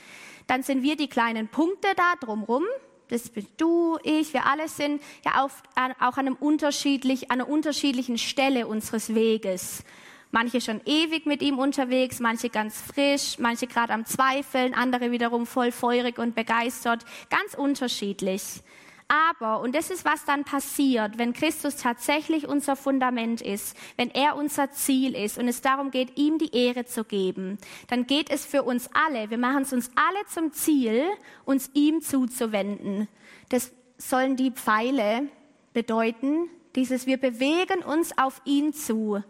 Dann 0.47 0.61
sind 0.61 0.83
wir 0.83 0.97
die 0.97 1.07
kleinen 1.07 1.47
Punkte 1.47 1.87
da 1.95 2.15
drumrum. 2.19 2.65
Das 3.07 3.29
bist 3.29 3.47
du, 3.57 3.97
ich, 4.03 4.33
wir 4.33 4.45
alle 4.45 4.67
sind 4.67 5.01
ja 5.23 5.41
auch 5.41 6.17
an 6.17 6.27
einem 6.27 6.35
unterschiedlich, 6.35 7.31
an 7.31 7.39
einer 7.39 7.49
unterschiedlichen 7.49 8.17
Stelle 8.17 8.67
unseres 8.67 9.15
Weges. 9.15 9.85
Manche 10.31 10.59
schon 10.59 10.81
ewig 10.85 11.25
mit 11.25 11.41
ihm 11.41 11.59
unterwegs, 11.59 12.19
manche 12.19 12.49
ganz 12.49 12.81
frisch, 12.81 13.39
manche 13.39 13.67
gerade 13.67 13.93
am 13.93 14.05
Zweifeln, 14.05 14.73
andere 14.73 15.11
wiederum 15.11 15.45
voll 15.45 15.71
feurig 15.71 16.17
und 16.17 16.35
begeistert, 16.35 17.05
ganz 17.29 17.53
unterschiedlich. 17.53 18.61
Aber, 19.07 19.59
und 19.61 19.75
das 19.75 19.91
ist, 19.91 20.03
was 20.03 20.25
dann 20.25 20.43
passiert, 20.43 21.19
wenn 21.19 21.33
Christus 21.33 21.75
tatsächlich 21.75 22.47
unser 22.47 22.75
Fundament 22.75 23.39
ist, 23.39 23.77
wenn 23.97 24.09
er 24.09 24.35
unser 24.35 24.71
Ziel 24.71 25.15
ist 25.15 25.37
und 25.37 25.47
es 25.47 25.61
darum 25.61 25.91
geht, 25.91 26.17
ihm 26.17 26.39
die 26.39 26.55
Ehre 26.55 26.85
zu 26.85 27.03
geben, 27.03 27.59
dann 27.87 28.07
geht 28.07 28.31
es 28.31 28.45
für 28.45 28.63
uns 28.63 28.89
alle, 28.93 29.29
wir 29.29 29.37
machen 29.37 29.61
es 29.61 29.73
uns 29.73 29.91
alle 29.95 30.25
zum 30.27 30.53
Ziel, 30.53 31.03
uns 31.45 31.69
ihm 31.75 32.01
zuzuwenden. 32.01 33.07
Das 33.49 33.71
sollen 33.97 34.37
die 34.37 34.51
Pfeile 34.51 35.27
bedeuten, 35.73 36.49
dieses, 36.75 37.05
wir 37.05 37.17
bewegen 37.17 37.83
uns 37.83 38.17
auf 38.17 38.41
ihn 38.43 38.73
zu. 38.73 39.23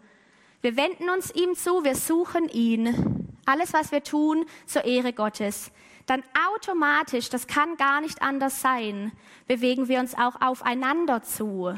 Wir 0.62 0.76
wenden 0.76 1.10
uns 1.10 1.30
ihm 1.30 1.54
zu, 1.54 1.84
wir 1.84 1.94
suchen 1.94 2.48
ihn. 2.48 3.36
Alles, 3.44 3.72
was 3.72 3.92
wir 3.92 4.02
tun, 4.02 4.46
zur 4.66 4.84
Ehre 4.84 5.12
Gottes. 5.12 5.70
Dann 6.06 6.22
automatisch, 6.52 7.30
das 7.30 7.46
kann 7.46 7.76
gar 7.76 8.00
nicht 8.00 8.22
anders 8.22 8.60
sein, 8.60 9.12
bewegen 9.46 9.88
wir 9.88 10.00
uns 10.00 10.14
auch 10.14 10.40
aufeinander 10.40 11.22
zu. 11.22 11.74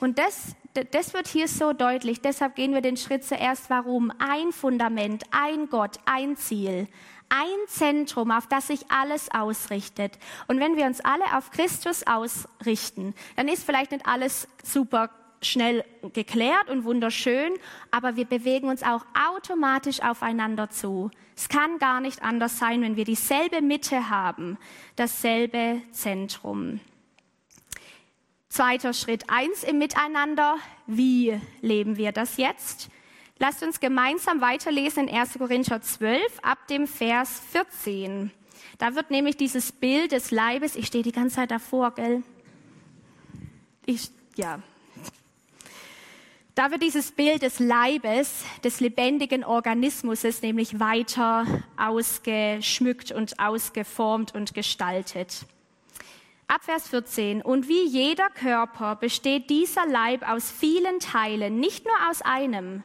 Und 0.00 0.18
das, 0.18 0.54
das 0.90 1.14
wird 1.14 1.26
hier 1.26 1.48
so 1.48 1.72
deutlich. 1.72 2.20
Deshalb 2.20 2.54
gehen 2.54 2.74
wir 2.74 2.82
den 2.82 2.96
Schritt 2.96 3.24
zuerst. 3.24 3.70
Warum? 3.70 4.12
Ein 4.18 4.52
Fundament, 4.52 5.24
ein 5.30 5.68
Gott, 5.70 5.98
ein 6.04 6.36
Ziel, 6.36 6.88
ein 7.28 7.68
Zentrum, 7.68 8.30
auf 8.30 8.46
das 8.46 8.66
sich 8.66 8.90
alles 8.90 9.30
ausrichtet. 9.32 10.18
Und 10.48 10.60
wenn 10.60 10.76
wir 10.76 10.84
uns 10.84 11.00
alle 11.00 11.36
auf 11.36 11.50
Christus 11.50 12.06
ausrichten, 12.06 13.14
dann 13.36 13.48
ist 13.48 13.64
vielleicht 13.64 13.92
nicht 13.92 14.06
alles 14.06 14.48
super 14.62 15.10
schnell 15.42 15.84
geklärt 16.12 16.70
und 16.70 16.84
wunderschön, 16.84 17.52
aber 17.90 18.16
wir 18.16 18.24
bewegen 18.24 18.68
uns 18.68 18.82
auch 18.82 19.04
automatisch 19.28 20.02
aufeinander 20.02 20.70
zu. 20.70 21.10
Es 21.36 21.48
kann 21.48 21.78
gar 21.78 22.00
nicht 22.00 22.22
anders 22.22 22.58
sein, 22.58 22.82
wenn 22.82 22.96
wir 22.96 23.04
dieselbe 23.04 23.60
Mitte 23.62 24.08
haben, 24.08 24.58
dasselbe 24.96 25.82
Zentrum. 25.92 26.80
Zweiter 28.48 28.94
Schritt 28.94 29.28
eins 29.28 29.64
im 29.64 29.78
Miteinander. 29.78 30.56
Wie 30.86 31.38
leben 31.60 31.98
wir 31.98 32.12
das 32.12 32.38
jetzt? 32.38 32.88
Lasst 33.38 33.62
uns 33.62 33.80
gemeinsam 33.80 34.40
weiterlesen 34.40 35.08
in 35.08 35.14
1. 35.14 35.34
Korinther 35.34 35.82
12 35.82 36.22
ab 36.42 36.66
dem 36.68 36.86
Vers 36.86 37.42
14. 37.52 38.30
Da 38.78 38.94
wird 38.94 39.10
nämlich 39.10 39.36
dieses 39.36 39.72
Bild 39.72 40.12
des 40.12 40.30
Leibes, 40.30 40.74
ich 40.74 40.86
stehe 40.86 41.04
die 41.04 41.12
ganze 41.12 41.36
Zeit 41.36 41.50
davor, 41.50 41.94
gell? 41.94 42.22
Ich, 43.84 44.10
ja, 44.36 44.60
da 46.56 46.70
wird 46.70 46.82
dieses 46.82 47.12
Bild 47.12 47.42
des 47.42 47.60
Leibes, 47.60 48.42
des 48.64 48.80
lebendigen 48.80 49.44
Organismus, 49.44 50.22
nämlich 50.40 50.80
weiter 50.80 51.44
ausgeschmückt 51.76 53.12
und 53.12 53.38
ausgeformt 53.38 54.34
und 54.34 54.54
gestaltet. 54.54 55.44
Ab 56.48 56.64
Vers 56.64 56.88
14. 56.88 57.42
Und 57.42 57.68
wie 57.68 57.86
jeder 57.86 58.30
Körper 58.30 58.96
besteht 58.96 59.50
dieser 59.50 59.86
Leib 59.86 60.26
aus 60.26 60.50
vielen 60.50 60.98
Teilen, 60.98 61.60
nicht 61.60 61.84
nur 61.84 61.94
aus 62.08 62.22
einem. 62.22 62.82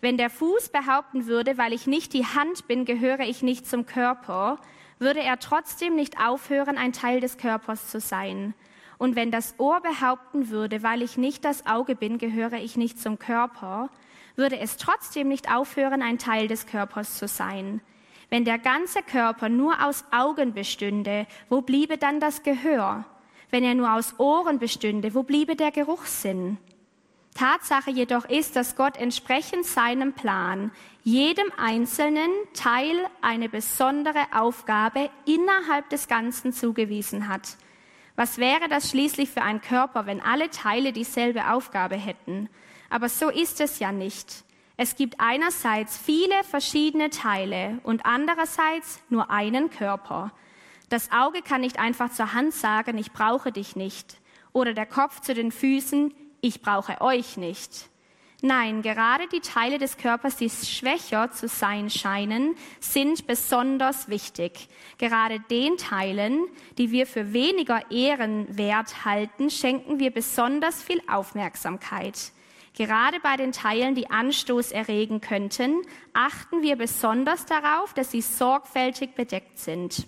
Wenn 0.00 0.16
der 0.16 0.28
Fuß 0.28 0.70
behaupten 0.70 1.26
würde, 1.26 1.56
weil 1.58 1.72
ich 1.72 1.86
nicht 1.86 2.14
die 2.14 2.26
Hand 2.26 2.66
bin, 2.66 2.84
gehöre 2.84 3.20
ich 3.20 3.40
nicht 3.42 3.68
zum 3.68 3.86
Körper, 3.86 4.58
würde 4.98 5.20
er 5.20 5.38
trotzdem 5.38 5.94
nicht 5.94 6.18
aufhören, 6.18 6.76
ein 6.76 6.92
Teil 6.92 7.20
des 7.20 7.38
Körpers 7.38 7.88
zu 7.88 8.00
sein. 8.00 8.54
Und 9.02 9.16
wenn 9.16 9.32
das 9.32 9.56
Ohr 9.58 9.80
behaupten 9.80 10.48
würde, 10.50 10.84
weil 10.84 11.02
ich 11.02 11.16
nicht 11.16 11.44
das 11.44 11.66
Auge 11.66 11.96
bin, 11.96 12.18
gehöre 12.18 12.52
ich 12.52 12.76
nicht 12.76 13.00
zum 13.00 13.18
Körper, 13.18 13.90
würde 14.36 14.60
es 14.60 14.76
trotzdem 14.76 15.26
nicht 15.26 15.52
aufhören, 15.52 16.02
ein 16.02 16.18
Teil 16.18 16.46
des 16.46 16.66
Körpers 16.66 17.18
zu 17.18 17.26
sein. 17.26 17.80
Wenn 18.30 18.44
der 18.44 18.60
ganze 18.60 19.02
Körper 19.02 19.48
nur 19.48 19.84
aus 19.84 20.04
Augen 20.12 20.54
bestünde, 20.54 21.26
wo 21.48 21.62
bliebe 21.62 21.98
dann 21.98 22.20
das 22.20 22.44
Gehör? 22.44 23.04
Wenn 23.50 23.64
er 23.64 23.74
nur 23.74 23.92
aus 23.92 24.20
Ohren 24.20 24.60
bestünde, 24.60 25.16
wo 25.16 25.24
bliebe 25.24 25.56
der 25.56 25.72
Geruchssinn? 25.72 26.58
Tatsache 27.34 27.90
jedoch 27.90 28.26
ist, 28.26 28.54
dass 28.54 28.76
Gott 28.76 28.96
entsprechend 28.96 29.66
seinem 29.66 30.12
Plan 30.12 30.70
jedem 31.02 31.50
einzelnen 31.56 32.30
Teil 32.54 33.04
eine 33.20 33.48
besondere 33.48 34.26
Aufgabe 34.32 35.10
innerhalb 35.26 35.88
des 35.88 36.06
Ganzen 36.06 36.52
zugewiesen 36.52 37.26
hat. 37.26 37.56
Was 38.16 38.38
wäre 38.38 38.68
das 38.68 38.90
schließlich 38.90 39.30
für 39.30 39.42
ein 39.42 39.60
Körper, 39.60 40.06
wenn 40.06 40.20
alle 40.20 40.50
Teile 40.50 40.92
dieselbe 40.92 41.50
Aufgabe 41.50 41.96
hätten? 41.96 42.48
Aber 42.90 43.08
so 43.08 43.30
ist 43.30 43.60
es 43.60 43.78
ja 43.78 43.90
nicht. 43.90 44.44
Es 44.76 44.96
gibt 44.96 45.16
einerseits 45.18 45.96
viele 45.96 46.44
verschiedene 46.44 47.10
Teile 47.10 47.78
und 47.84 48.04
andererseits 48.04 49.00
nur 49.08 49.30
einen 49.30 49.70
Körper. 49.70 50.32
Das 50.88 51.10
Auge 51.10 51.40
kann 51.40 51.62
nicht 51.62 51.78
einfach 51.78 52.10
zur 52.10 52.34
Hand 52.34 52.52
sagen, 52.52 52.98
ich 52.98 53.12
brauche 53.12 53.52
dich 53.52 53.76
nicht. 53.76 54.18
Oder 54.52 54.74
der 54.74 54.86
Kopf 54.86 55.20
zu 55.20 55.32
den 55.32 55.52
Füßen, 55.52 56.12
ich 56.42 56.60
brauche 56.60 57.00
euch 57.00 57.36
nicht. 57.36 57.88
Nein, 58.44 58.82
gerade 58.82 59.28
die 59.28 59.38
Teile 59.38 59.78
des 59.78 59.96
Körpers, 59.96 60.34
die 60.34 60.50
schwächer 60.50 61.30
zu 61.30 61.46
sein 61.46 61.88
scheinen, 61.90 62.56
sind 62.80 63.28
besonders 63.28 64.08
wichtig. 64.08 64.68
Gerade 64.98 65.38
den 65.38 65.76
Teilen, 65.76 66.48
die 66.76 66.90
wir 66.90 67.06
für 67.06 67.32
weniger 67.32 67.88
ehrenwert 67.92 69.04
halten, 69.04 69.48
schenken 69.48 70.00
wir 70.00 70.10
besonders 70.10 70.82
viel 70.82 71.00
Aufmerksamkeit. 71.06 72.32
Gerade 72.74 73.20
bei 73.20 73.36
den 73.36 73.52
Teilen, 73.52 73.94
die 73.94 74.10
Anstoß 74.10 74.72
erregen 74.72 75.20
könnten, 75.20 75.76
achten 76.12 76.62
wir 76.62 76.74
besonders 76.74 77.46
darauf, 77.46 77.94
dass 77.94 78.10
sie 78.10 78.22
sorgfältig 78.22 79.14
bedeckt 79.14 79.60
sind. 79.60 80.04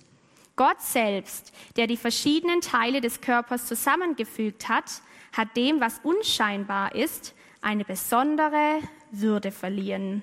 Gott 0.56 0.80
selbst, 0.80 1.52
der 1.76 1.86
die 1.86 1.96
verschiedenen 1.96 2.62
Teile 2.62 3.00
des 3.00 3.20
Körpers 3.20 3.66
zusammengefügt 3.66 4.68
hat, 4.68 5.02
hat 5.36 5.56
dem, 5.56 5.80
was 5.80 6.00
unscheinbar 6.02 6.94
ist, 6.94 7.34
eine 7.60 7.84
besondere 7.84 8.78
Würde 9.10 9.50
verliehen. 9.50 10.22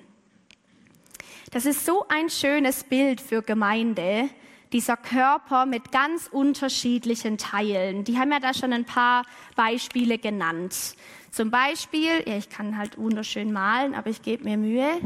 Das 1.50 1.66
ist 1.66 1.84
so 1.84 2.06
ein 2.08 2.30
schönes 2.30 2.84
Bild 2.84 3.20
für 3.20 3.42
Gemeinde, 3.42 4.30
dieser 4.72 4.96
Körper 4.96 5.66
mit 5.66 5.92
ganz 5.92 6.28
unterschiedlichen 6.28 7.36
Teilen. 7.36 8.04
Die 8.04 8.18
haben 8.18 8.32
ja 8.32 8.40
da 8.40 8.54
schon 8.54 8.72
ein 8.72 8.86
paar 8.86 9.26
Beispiele 9.54 10.16
genannt. 10.16 10.96
Zum 11.30 11.50
Beispiel, 11.50 12.22
ja, 12.26 12.36
ich 12.38 12.48
kann 12.48 12.78
halt 12.78 12.96
wunderschön 12.96 13.52
malen, 13.52 13.94
aber 13.94 14.08
ich 14.08 14.22
gebe 14.22 14.44
mir 14.44 14.56
Mühe 14.56 14.98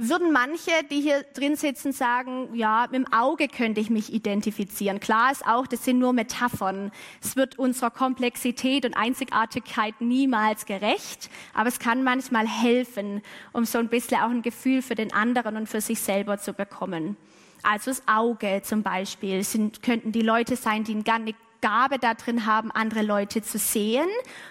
würden 0.00 0.30
manche, 0.30 0.70
die 0.90 1.00
hier 1.00 1.24
drin 1.34 1.56
sitzen, 1.56 1.92
sagen, 1.92 2.54
ja, 2.54 2.86
mit 2.88 2.94
dem 2.94 3.12
Auge 3.12 3.48
könnte 3.48 3.80
ich 3.80 3.90
mich 3.90 4.12
identifizieren. 4.12 5.00
Klar 5.00 5.32
ist 5.32 5.44
auch, 5.44 5.66
das 5.66 5.84
sind 5.84 5.98
nur 5.98 6.12
Metaphern. 6.12 6.92
Es 7.20 7.34
wird 7.34 7.58
unserer 7.58 7.90
Komplexität 7.90 8.86
und 8.86 8.96
Einzigartigkeit 8.96 10.00
niemals 10.00 10.66
gerecht, 10.66 11.28
aber 11.52 11.68
es 11.68 11.80
kann 11.80 12.04
manchmal 12.04 12.46
helfen, 12.46 13.22
um 13.52 13.64
so 13.64 13.78
ein 13.78 13.88
bisschen 13.88 14.20
auch 14.20 14.30
ein 14.30 14.42
Gefühl 14.42 14.82
für 14.82 14.94
den 14.94 15.12
anderen 15.12 15.56
und 15.56 15.68
für 15.68 15.80
sich 15.80 16.00
selber 16.00 16.38
zu 16.38 16.52
bekommen. 16.52 17.16
Also 17.64 17.90
das 17.90 18.02
Auge 18.06 18.62
zum 18.62 18.84
Beispiel 18.84 19.42
sind, 19.42 19.82
könnten 19.82 20.12
die 20.12 20.22
Leute 20.22 20.54
sein, 20.54 20.84
die 20.84 21.02
eine 21.10 21.34
Gabe 21.60 21.98
darin 21.98 22.46
haben, 22.46 22.70
andere 22.70 23.02
Leute 23.02 23.42
zu 23.42 23.58
sehen 23.58 24.08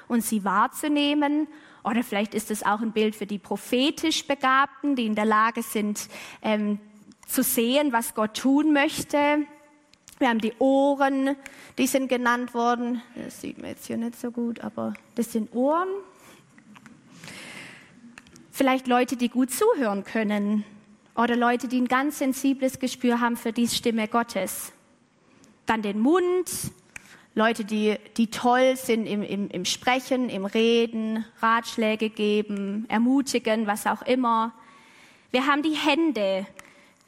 und 0.09 0.25
sie 0.25 0.43
wahrzunehmen 0.43 1.47
oder 1.87 2.03
vielleicht 2.03 2.33
ist 2.33 2.51
es 2.51 2.63
auch 2.63 2.81
ein 2.81 2.91
Bild 2.91 3.15
für 3.15 3.25
die 3.25 3.39
prophetisch 3.39 4.27
Begabten, 4.27 4.95
die 4.95 5.05
in 5.05 5.15
der 5.15 5.25
Lage 5.25 5.63
sind, 5.63 6.09
ähm, 6.41 6.79
zu 7.25 7.43
sehen, 7.43 7.93
was 7.93 8.13
Gott 8.13 8.35
tun 8.35 8.73
möchte. 8.73 9.45
Wir 10.19 10.29
haben 10.29 10.39
die 10.39 10.53
Ohren, 10.59 11.35
die 11.77 11.87
sind 11.87 12.09
genannt 12.09 12.53
worden. 12.53 13.01
Das 13.15 13.39
sieht 13.39 13.59
man 13.59 13.69
jetzt 13.69 13.87
hier 13.87 13.97
nicht 13.97 14.19
so 14.19 14.31
gut, 14.31 14.61
aber 14.61 14.95
das 15.15 15.31
sind 15.31 15.53
Ohren. 15.55 15.87
Vielleicht 18.51 18.87
Leute, 18.87 19.15
die 19.15 19.29
gut 19.29 19.51
zuhören 19.51 20.03
können. 20.03 20.65
Oder 21.15 21.35
Leute, 21.35 21.67
die 21.67 21.79
ein 21.79 21.87
ganz 21.87 22.19
sensibles 22.19 22.79
Gespür 22.79 23.21
haben 23.21 23.37
für 23.37 23.53
die 23.53 23.67
Stimme 23.67 24.07
Gottes. 24.07 24.73
Dann 25.65 25.81
den 25.81 25.99
Mund, 25.99 26.49
Leute, 27.37 27.65
die, 27.65 27.97
die 28.17 28.31
toll 28.31 28.75
sind 28.77 29.05
im, 29.05 29.21
im, 29.21 29.47
im 29.49 29.63
Sprechen, 29.63 30.27
im 30.27 30.45
Reden, 30.45 31.23
Ratschläge 31.39 32.09
geben, 32.09 32.85
ermutigen, 32.89 33.67
was 33.67 33.85
auch 33.85 34.01
immer. 34.01 34.53
Wir 35.29 35.45
haben 35.45 35.61
die 35.61 35.75
Hände, 35.75 36.47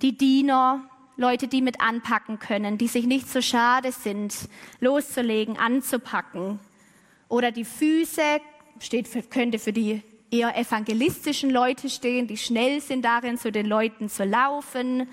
die 0.04 0.16
Diener, 0.16 0.88
Leute, 1.18 1.48
die 1.48 1.64
mit 1.64 1.82
anpacken 1.82 2.38
können, 2.38 2.78
die 2.78 2.88
sich 2.88 3.08
nicht 3.08 3.28
so 3.28 3.42
schade 3.42 3.92
sind, 3.92 4.36
loszulegen, 4.80 5.58
anzupacken. 5.58 6.60
Oder 7.28 7.52
die 7.52 7.66
Füße, 7.66 8.22
steht 8.80 9.08
für, 9.08 9.24
könnte 9.24 9.58
für 9.58 9.74
die 9.74 10.04
eher 10.30 10.56
evangelistischen 10.56 11.50
Leute 11.50 11.90
stehen, 11.90 12.28
die 12.28 12.38
schnell 12.38 12.82
sind 12.82 13.04
darin, 13.04 13.40
zu 13.40 13.52
den 13.52 13.66
Leuten 13.66 14.10
zu 14.10 14.26
laufen. 14.26 15.08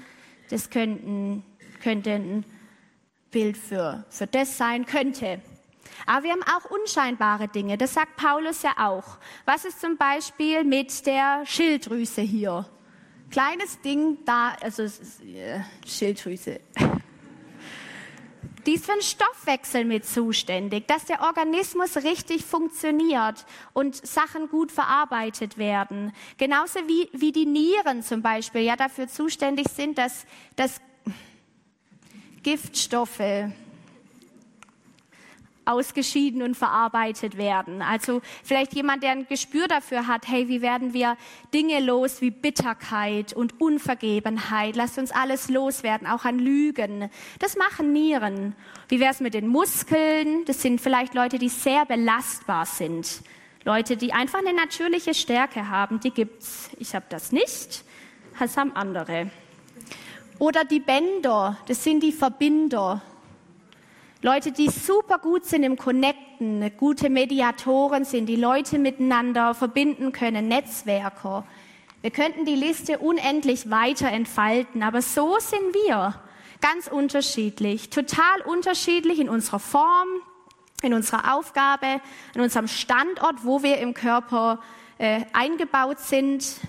Das 0.50 0.68
könnten, 0.68 1.42
könnten 1.82 2.44
Bild 3.36 3.58
für, 3.58 4.02
für 4.08 4.26
das 4.26 4.56
sein 4.56 4.86
könnte. 4.86 5.42
Aber 6.06 6.24
wir 6.24 6.32
haben 6.32 6.42
auch 6.44 6.70
unscheinbare 6.70 7.48
Dinge, 7.48 7.76
das 7.76 7.92
sagt 7.92 8.16
Paulus 8.16 8.62
ja 8.62 8.72
auch. 8.78 9.18
Was 9.44 9.66
ist 9.66 9.78
zum 9.78 9.98
Beispiel 9.98 10.64
mit 10.64 11.04
der 11.04 11.44
Schilddrüse 11.44 12.22
hier? 12.22 12.64
Kleines 13.30 13.78
Ding 13.82 14.16
da, 14.24 14.56
also 14.62 14.84
äh, 14.84 15.60
Schilddrüse. 15.86 16.60
Die 18.64 18.72
ist 18.72 18.86
für 18.86 18.92
den 18.92 19.02
Stoffwechsel 19.02 19.84
mit 19.84 20.06
zuständig, 20.06 20.88
dass 20.88 21.04
der 21.04 21.20
Organismus 21.20 21.98
richtig 21.98 22.42
funktioniert 22.42 23.44
und 23.74 23.94
Sachen 23.96 24.48
gut 24.48 24.72
verarbeitet 24.72 25.58
werden. 25.58 26.12
Genauso 26.38 26.80
wie, 26.88 27.10
wie 27.12 27.32
die 27.32 27.44
Nieren 27.44 28.02
zum 28.02 28.22
Beispiel 28.22 28.62
ja 28.62 28.76
dafür 28.76 29.08
zuständig 29.08 29.66
sind, 29.68 29.98
dass, 29.98 30.24
dass 30.56 30.80
Giftstoffe 32.46 33.50
ausgeschieden 35.64 36.42
und 36.42 36.56
verarbeitet 36.56 37.36
werden. 37.36 37.82
Also 37.82 38.22
vielleicht 38.44 38.72
jemand, 38.72 39.02
der 39.02 39.10
ein 39.10 39.26
Gespür 39.26 39.66
dafür 39.66 40.06
hat, 40.06 40.28
hey, 40.28 40.46
wie 40.46 40.62
werden 40.62 40.94
wir 40.94 41.16
Dinge 41.52 41.80
los 41.80 42.20
wie 42.20 42.30
Bitterkeit 42.30 43.32
und 43.32 43.60
Unvergebenheit? 43.60 44.76
Lasst 44.76 44.96
uns 44.96 45.10
alles 45.10 45.48
loswerden, 45.48 46.06
auch 46.06 46.24
an 46.24 46.38
Lügen. 46.38 47.10
Das 47.40 47.56
machen 47.56 47.92
Nieren. 47.92 48.54
Wie 48.86 49.00
wäre 49.00 49.10
es 49.10 49.18
mit 49.18 49.34
den 49.34 49.48
Muskeln? 49.48 50.44
Das 50.44 50.62
sind 50.62 50.80
vielleicht 50.80 51.14
Leute, 51.14 51.40
die 51.40 51.48
sehr 51.48 51.84
belastbar 51.84 52.64
sind. 52.64 53.22
Leute, 53.64 53.96
die 53.96 54.12
einfach 54.12 54.38
eine 54.38 54.54
natürliche 54.54 55.14
Stärke 55.14 55.68
haben, 55.68 55.98
die 55.98 56.12
gibt's. 56.12 56.70
Ich 56.78 56.94
habe 56.94 57.06
das 57.08 57.32
nicht, 57.32 57.82
das 58.38 58.56
haben 58.56 58.70
andere. 58.76 59.32
Oder 60.38 60.64
die 60.64 60.80
Bänder, 60.80 61.56
das 61.66 61.82
sind 61.82 62.02
die 62.02 62.12
Verbinder. 62.12 63.00
Leute, 64.20 64.52
die 64.52 64.68
super 64.68 65.18
gut 65.18 65.46
sind 65.46 65.62
im 65.62 65.76
Connecten, 65.76 66.70
gute 66.76 67.08
Mediatoren 67.08 68.04
sind, 68.04 68.26
die 68.26 68.36
Leute 68.36 68.78
miteinander 68.78 69.54
verbinden 69.54 70.12
können, 70.12 70.48
Netzwerker. 70.48 71.44
Wir 72.02 72.10
könnten 72.10 72.44
die 72.44 72.54
Liste 72.54 72.98
unendlich 72.98 73.70
weiter 73.70 74.08
entfalten, 74.08 74.82
aber 74.82 75.00
so 75.00 75.38
sind 75.38 75.74
wir. 75.74 76.14
Ganz 76.60 76.86
unterschiedlich, 76.88 77.90
total 77.90 78.40
unterschiedlich 78.44 79.20
in 79.20 79.28
unserer 79.28 79.58
Form, 79.58 80.08
in 80.82 80.92
unserer 80.92 81.34
Aufgabe, 81.34 82.00
in 82.34 82.40
unserem 82.40 82.68
Standort, 82.68 83.44
wo 83.44 83.62
wir 83.62 83.78
im 83.78 83.94
Körper 83.94 84.60
äh, 84.98 85.20
eingebaut 85.32 85.98
sind, 85.98 86.60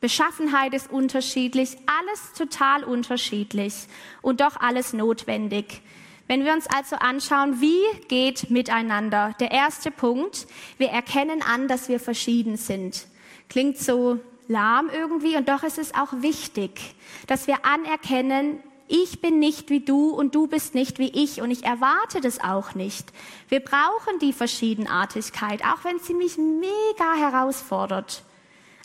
Beschaffenheit 0.00 0.72
ist 0.72 0.90
unterschiedlich, 0.90 1.76
alles 1.86 2.32
total 2.36 2.84
unterschiedlich 2.84 3.74
und 4.22 4.40
doch 4.40 4.56
alles 4.56 4.92
notwendig. 4.92 5.82
Wenn 6.26 6.44
wir 6.44 6.52
uns 6.52 6.66
also 6.68 6.96
anschauen, 6.96 7.60
wie 7.60 7.82
geht 8.08 8.50
miteinander? 8.50 9.34
Der 9.40 9.50
erste 9.50 9.90
Punkt, 9.90 10.46
wir 10.78 10.88
erkennen 10.88 11.42
an, 11.42 11.68
dass 11.68 11.88
wir 11.88 12.00
verschieden 12.00 12.56
sind. 12.56 13.06
Klingt 13.48 13.78
so 13.78 14.20
lahm 14.46 14.90
irgendwie 14.92 15.36
und 15.36 15.48
doch 15.48 15.64
ist 15.64 15.78
es 15.78 15.94
auch 15.94 16.12
wichtig, 16.22 16.94
dass 17.26 17.46
wir 17.46 17.64
anerkennen, 17.64 18.60
ich 18.86 19.20
bin 19.20 19.38
nicht 19.38 19.70
wie 19.70 19.80
du 19.80 20.10
und 20.10 20.34
du 20.34 20.48
bist 20.48 20.74
nicht 20.74 20.98
wie 20.98 21.10
ich 21.10 21.42
und 21.42 21.50
ich 21.50 21.64
erwarte 21.64 22.20
das 22.20 22.40
auch 22.40 22.74
nicht. 22.74 23.12
Wir 23.48 23.60
brauchen 23.60 24.18
die 24.20 24.32
Verschiedenartigkeit, 24.32 25.64
auch 25.64 25.84
wenn 25.84 26.00
sie 26.00 26.14
mich 26.14 26.38
mega 26.38 27.14
herausfordert. 27.16 28.24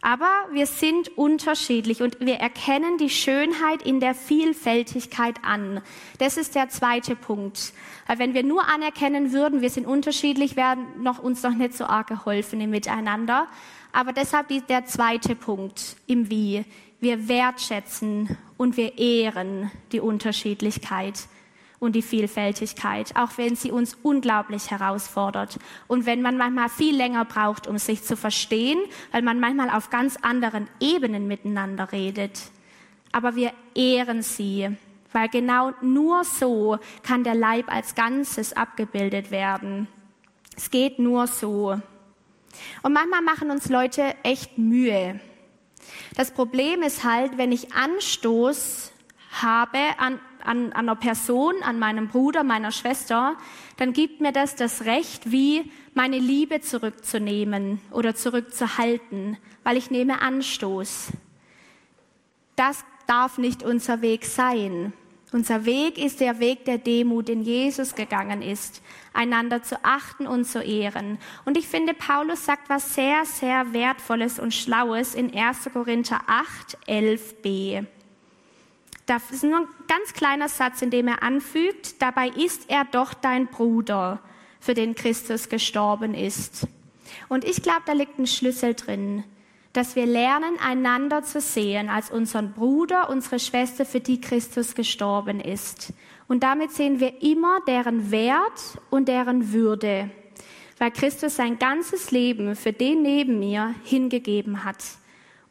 Aber 0.05 0.29
wir 0.51 0.67
sind 0.67 1.17
unterschiedlich 1.17 2.03
und 2.03 2.19
wir 2.19 2.35
erkennen 2.35 2.99
die 2.99 3.09
Schönheit 3.09 3.81
in 3.81 3.99
der 3.99 4.13
Vielfältigkeit 4.13 5.37
an. 5.43 5.81
Das 6.19 6.37
ist 6.37 6.53
der 6.53 6.69
zweite 6.69 7.15
Punkt. 7.15 7.73
Weil 8.05 8.19
wenn 8.19 8.35
wir 8.35 8.43
nur 8.43 8.67
anerkennen 8.67 9.33
würden, 9.33 9.61
wir 9.61 9.71
sind 9.71 9.87
unterschiedlich, 9.87 10.55
wäre 10.55 10.77
noch, 11.01 11.17
uns 11.17 11.41
noch 11.41 11.55
nicht 11.55 11.73
so 11.73 11.85
arg 11.85 12.05
geholfen 12.05 12.61
im 12.61 12.69
Miteinander. 12.69 13.47
Aber 13.93 14.13
deshalb 14.13 14.49
der 14.67 14.85
zweite 14.85 15.33
Punkt 15.33 15.95
im 16.05 16.29
Wie. 16.29 16.65
Wir 16.99 17.27
wertschätzen 17.27 18.37
und 18.57 18.77
wir 18.77 18.99
ehren 18.99 19.71
die 19.91 20.01
Unterschiedlichkeit 20.01 21.15
und 21.79 21.95
die 21.95 22.01
Vielfältigkeit, 22.01 23.15
auch 23.15 23.38
wenn 23.38 23.55
sie 23.55 23.71
uns 23.71 23.97
unglaublich 24.01 24.71
herausfordert 24.71 25.59
und 25.88 26.05
wenn 26.05 26.21
man 26.21 26.38
manchmal 26.38 26.69
viel 26.69 26.95
länger 26.95 27.25
braucht, 27.25 27.67
um 27.67 27.77
sich 27.77 28.03
zu 28.03 28.15
verstehen, 28.15 28.79
weil 29.11 29.21
man 29.21 29.39
manchmal 29.39 29.69
auf 29.69 29.89
ganz 29.89 30.17
anderen 30.21 30.67
Ebenen 30.79 31.27
miteinander 31.27 31.91
redet. 31.91 32.39
Aber 33.11 33.35
wir 33.35 33.51
ehren 33.75 34.21
sie, 34.21 34.69
weil 35.11 35.29
genau 35.29 35.71
nur 35.81 36.23
so 36.23 36.77
kann 37.03 37.23
der 37.23 37.35
Leib 37.35 37.71
als 37.71 37.95
Ganzes 37.95 38.53
abgebildet 38.53 39.31
werden. 39.31 39.88
Es 40.57 40.69
geht 40.69 40.99
nur 40.99 41.27
so. 41.27 41.79
Und 42.83 42.93
manchmal 42.93 43.21
machen 43.21 43.51
uns 43.51 43.69
Leute 43.69 44.15
echt 44.23 44.57
Mühe. 44.57 45.19
Das 46.15 46.31
Problem 46.31 46.81
ist 46.81 47.03
halt, 47.03 47.38
wenn 47.38 47.51
ich 47.51 47.73
Anstoß 47.73 48.91
habe 49.41 49.79
an 49.97 50.19
an, 50.45 50.73
einer 50.73 50.95
Person, 50.95 51.55
an 51.63 51.79
meinem 51.79 52.08
Bruder, 52.08 52.43
meiner 52.43 52.71
Schwester, 52.71 53.38
dann 53.77 53.93
gibt 53.93 54.21
mir 54.21 54.31
das 54.31 54.55
das 54.55 54.86
Recht, 54.86 55.31
wie 55.31 55.71
meine 55.93 56.19
Liebe 56.19 56.62
zurückzunehmen 56.62 57.79
oder 57.91 58.15
zurückzuhalten, 58.15 59.38
weil 59.63 59.77
ich 59.77 59.91
nehme 59.91 60.21
Anstoß. 60.21 61.12
Das 62.55 62.84
darf 63.08 63.38
nicht 63.38 63.63
unser 63.63 64.01
Weg 64.01 64.25
sein. 64.25 64.93
Unser 65.31 65.65
Weg 65.65 65.97
ist 65.97 66.21
der 66.21 66.39
Weg 66.39 66.65
der 66.65 66.77
Demut, 66.77 67.27
den 67.27 67.41
Jesus 67.41 67.95
gegangen 67.95 68.41
ist, 68.41 68.81
einander 69.13 69.63
zu 69.63 69.84
achten 69.84 70.27
und 70.27 70.45
zu 70.45 70.62
ehren. 70.62 71.17
Und 71.43 71.58
ich 71.58 71.67
finde, 71.67 71.93
Paulus 71.93 72.45
sagt 72.45 72.69
was 72.69 72.95
sehr, 72.95 73.25
sehr 73.25 73.73
Wertvolles 73.73 74.39
und 74.39 74.53
Schlaues 74.53 75.13
in 75.13 75.36
1. 75.36 75.69
Korinther 75.73 76.21
8, 76.27 76.77
11b. 76.88 77.86
Das 79.05 79.29
ist 79.31 79.43
nur 79.43 79.59
ein 79.59 79.67
ganz 79.87 80.13
kleiner 80.13 80.49
Satz, 80.49 80.81
in 80.81 80.89
dem 80.89 81.07
er 81.07 81.21
anfügt, 81.21 82.01
dabei 82.01 82.29
ist 82.29 82.69
er 82.69 82.85
doch 82.85 83.13
dein 83.13 83.47
Bruder, 83.47 84.19
für 84.59 84.73
den 84.73 84.95
Christus 84.95 85.49
gestorben 85.49 86.15
ist. 86.15 86.67
Und 87.29 87.45
ich 87.45 87.61
glaube, 87.61 87.83
da 87.85 87.93
liegt 87.93 88.17
ein 88.17 88.25
Schlüssel 88.25 88.73
drin 88.73 89.23
dass 89.75 89.97
wir 89.97 90.05
lernen, 90.05 90.57
einander 90.65 91.23
zu 91.23 91.41
sehen 91.41 91.89
als 91.89 92.09
unseren 92.09 92.53
Bruder, 92.53 93.09
unsere 93.09 93.39
Schwester, 93.39 93.85
für 93.85 93.99
die 93.99 94.21
Christus 94.21 94.73
gestorben 94.73 95.41
ist. 95.41 95.91
Und 96.29 96.43
damit 96.43 96.71
sehen 96.71 97.01
wir 97.01 97.21
immer 97.21 97.59
deren 97.67 98.09
Wert 98.09 98.79
und 98.89 99.09
deren 99.09 99.51
Würde, 99.51 100.09
weil 100.77 100.91
Christus 100.91 101.35
sein 101.35 101.59
ganzes 101.59 102.11
Leben 102.11 102.55
für 102.55 102.71
den 102.71 103.01
neben 103.01 103.37
mir 103.39 103.75
hingegeben 103.83 104.63
hat. 104.63 104.77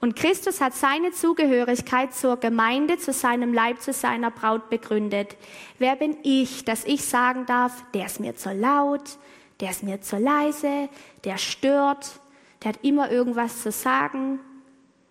Und 0.01 0.17
Christus 0.17 0.61
hat 0.61 0.75
seine 0.75 1.13
Zugehörigkeit 1.13 2.15
zur 2.15 2.37
Gemeinde, 2.37 2.99
zu 2.99 3.13
seinem 3.13 3.55
Leib, 3.55 3.81
zu 3.81 3.93
seiner 3.93 4.31
Braut 4.31 4.69
begründet. 4.69 5.37
Wer 5.79 5.97
bin 5.97 6.17
ich, 6.23 6.65
dass 6.65 6.85
ich 6.85 7.05
sagen 7.05 7.47
darf, 7.47 7.85
der 7.95 8.07
ist 8.07 8.21
mir 8.21 8.37
zu 8.37 8.53
laut, 8.53 9.19
der 9.61 9.71
ist 9.71 9.83
mir 9.83 10.01
zu 10.01 10.19
leise, 10.19 10.89
der 11.25 11.39
stört, 11.39 12.21
der 12.63 12.75
hat 12.75 12.81
immer 12.83 13.11
irgendwas 13.11 13.63
zu 13.63 13.73
sagen. 13.73 14.41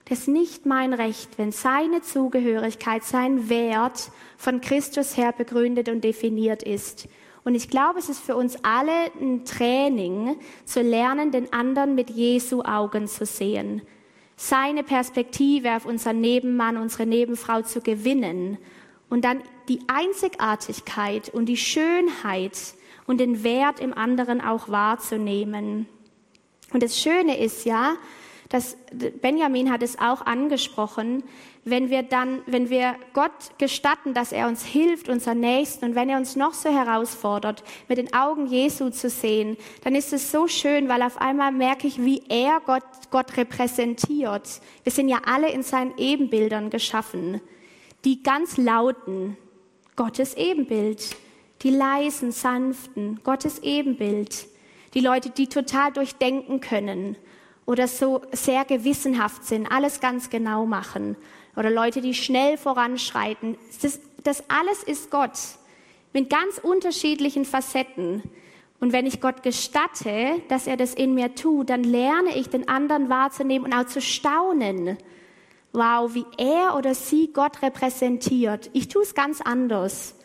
Das 0.05 0.19
ist 0.19 0.27
nicht 0.27 0.65
mein 0.65 0.93
Recht, 0.93 1.37
wenn 1.37 1.51
seine 1.51 2.01
Zugehörigkeit, 2.01 3.03
sein 3.03 3.49
Wert 3.49 4.11
von 4.37 4.59
Christus 4.59 5.15
her 5.15 5.31
begründet 5.31 5.87
und 5.87 6.03
definiert 6.03 6.61
ist. 6.61 7.07
Und 7.45 7.55
ich 7.55 7.69
glaube, 7.69 7.99
es 7.99 8.09
ist 8.09 8.21
für 8.21 8.35
uns 8.35 8.57
alle 8.63 9.11
ein 9.19 9.45
Training, 9.45 10.37
zu 10.65 10.81
lernen, 10.81 11.31
den 11.31 11.51
anderen 11.51 11.95
mit 11.95 12.09
Jesu 12.09 12.61
Augen 12.63 13.07
zu 13.07 13.25
sehen. 13.25 13.81
Seine 14.35 14.83
Perspektive 14.83 15.75
auf 15.75 15.85
unseren 15.85 16.21
Nebenmann, 16.21 16.77
unsere 16.77 17.05
Nebenfrau 17.05 17.61
zu 17.61 17.81
gewinnen 17.81 18.57
und 19.09 19.25
dann 19.25 19.41
die 19.69 19.79
Einzigartigkeit 19.87 21.29
und 21.29 21.45
die 21.45 21.57
Schönheit 21.57 22.57
und 23.05 23.19
den 23.19 23.43
Wert 23.43 23.79
im 23.79 23.93
anderen 23.93 24.41
auch 24.41 24.69
wahrzunehmen. 24.69 25.87
Und 26.71 26.81
das 26.81 26.99
Schöne 26.99 27.37
ist 27.37 27.65
ja, 27.65 27.95
dass 28.49 28.77
Benjamin 29.21 29.71
hat 29.71 29.83
es 29.83 29.99
auch 29.99 30.25
angesprochen, 30.25 31.23
wenn 31.65 31.89
wir 31.89 32.03
dann, 32.03 32.41
wenn 32.45 32.69
wir 32.69 32.95
Gott 33.13 33.31
gestatten, 33.57 34.13
dass 34.13 34.31
er 34.31 34.47
uns 34.47 34.65
hilft, 34.65 35.09
unser 35.09 35.33
Nächsten, 35.33 35.85
und 35.85 35.95
wenn 35.95 36.09
er 36.09 36.17
uns 36.17 36.35
noch 36.35 36.53
so 36.53 36.69
herausfordert, 36.69 37.63
mit 37.87 37.97
den 37.97 38.13
Augen 38.13 38.47
Jesu 38.47 38.89
zu 38.89 39.09
sehen, 39.09 39.57
dann 39.83 39.95
ist 39.95 40.11
es 40.13 40.31
so 40.31 40.47
schön, 40.47 40.89
weil 40.89 41.01
auf 41.01 41.19
einmal 41.19 41.51
merke 41.51 41.87
ich, 41.87 42.03
wie 42.03 42.23
er 42.29 42.61
Gott, 42.65 42.83
Gott 43.11 43.37
repräsentiert. 43.37 44.61
Wir 44.83 44.91
sind 44.91 45.07
ja 45.07 45.21
alle 45.25 45.51
in 45.51 45.63
seinen 45.63 45.97
Ebenbildern 45.97 46.69
geschaffen. 46.69 47.41
Die 48.03 48.23
ganz 48.23 48.57
lauten, 48.57 49.37
Gottes 49.95 50.35
Ebenbild. 50.35 51.15
Die 51.61 51.69
leisen, 51.69 52.31
sanften, 52.31 53.21
Gottes 53.23 53.59
Ebenbild 53.59 54.47
die 54.93 54.99
Leute, 54.99 55.29
die 55.29 55.47
total 55.47 55.91
durchdenken 55.91 56.59
können 56.59 57.15
oder 57.65 57.87
so 57.87 58.21
sehr 58.31 58.65
gewissenhaft 58.65 59.45
sind, 59.45 59.67
alles 59.67 59.99
ganz 59.99 60.29
genau 60.29 60.65
machen 60.65 61.15
oder 61.55 61.69
Leute, 61.69 62.01
die 62.01 62.13
schnell 62.13 62.57
voranschreiten. 62.57 63.57
Das, 63.81 63.99
das 64.23 64.43
alles 64.49 64.83
ist 64.83 65.11
Gott 65.11 65.37
mit 66.13 66.29
ganz 66.29 66.59
unterschiedlichen 66.59 67.45
Facetten. 67.45 68.23
Und 68.79 68.91
wenn 68.91 69.05
ich 69.05 69.21
Gott 69.21 69.43
gestatte, 69.43 70.41
dass 70.49 70.67
er 70.67 70.77
das 70.77 70.93
in 70.93 71.13
mir 71.13 71.35
tut, 71.35 71.69
dann 71.69 71.83
lerne 71.83 72.35
ich 72.35 72.49
den 72.49 72.67
anderen 72.67 73.09
wahrzunehmen 73.09 73.65
und 73.65 73.73
auch 73.73 73.87
zu 73.87 74.01
staunen. 74.01 74.97
Wow, 75.71 76.13
wie 76.13 76.25
er 76.37 76.75
oder 76.77 76.93
sie 76.93 77.31
Gott 77.33 77.61
repräsentiert. 77.61 78.69
Ich 78.73 78.89
tue 78.89 79.03
es 79.03 79.15
ganz 79.15 79.41
anders 79.41 80.15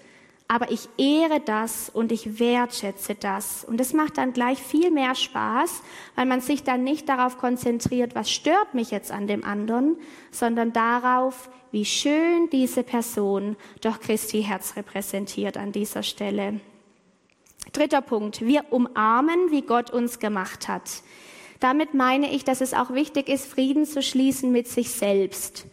aber 0.50 0.70
ich 0.70 0.88
ehre 0.96 1.40
das 1.40 1.90
und 1.90 2.10
ich 2.10 2.40
wertschätze 2.40 3.14
das. 3.14 3.64
Und 3.64 3.78
das 3.78 3.92
macht 3.92 4.16
dann 4.16 4.32
gleich 4.32 4.58
viel 4.58 4.90
mehr 4.90 5.14
Spaß, 5.14 5.82
weil 6.16 6.24
man 6.24 6.40
sich 6.40 6.64
dann 6.64 6.82
nicht 6.82 7.06
darauf 7.10 7.36
konzentriert, 7.36 8.14
was 8.14 8.30
stört 8.30 8.72
mich 8.72 8.90
jetzt 8.90 9.12
an 9.12 9.26
dem 9.26 9.44
anderen, 9.44 9.98
sondern 10.30 10.72
darauf, 10.72 11.50
wie 11.70 11.84
schön 11.84 12.48
diese 12.50 12.82
Person 12.82 13.56
doch 13.82 14.00
Christi 14.00 14.42
Herz 14.42 14.74
repräsentiert 14.74 15.58
an 15.58 15.70
dieser 15.70 16.02
Stelle. 16.02 16.60
Dritter 17.72 18.00
Punkt. 18.00 18.40
Wir 18.40 18.64
umarmen, 18.70 19.50
wie 19.50 19.60
Gott 19.60 19.90
uns 19.90 20.18
gemacht 20.18 20.66
hat. 20.66 21.02
Damit 21.60 21.92
meine 21.92 22.32
ich, 22.32 22.44
dass 22.44 22.62
es 22.62 22.72
auch 22.72 22.94
wichtig 22.94 23.28
ist, 23.28 23.46
Frieden 23.46 23.84
zu 23.84 24.00
schließen 24.00 24.50
mit 24.50 24.66
sich 24.66 24.90
selbst. 24.90 25.66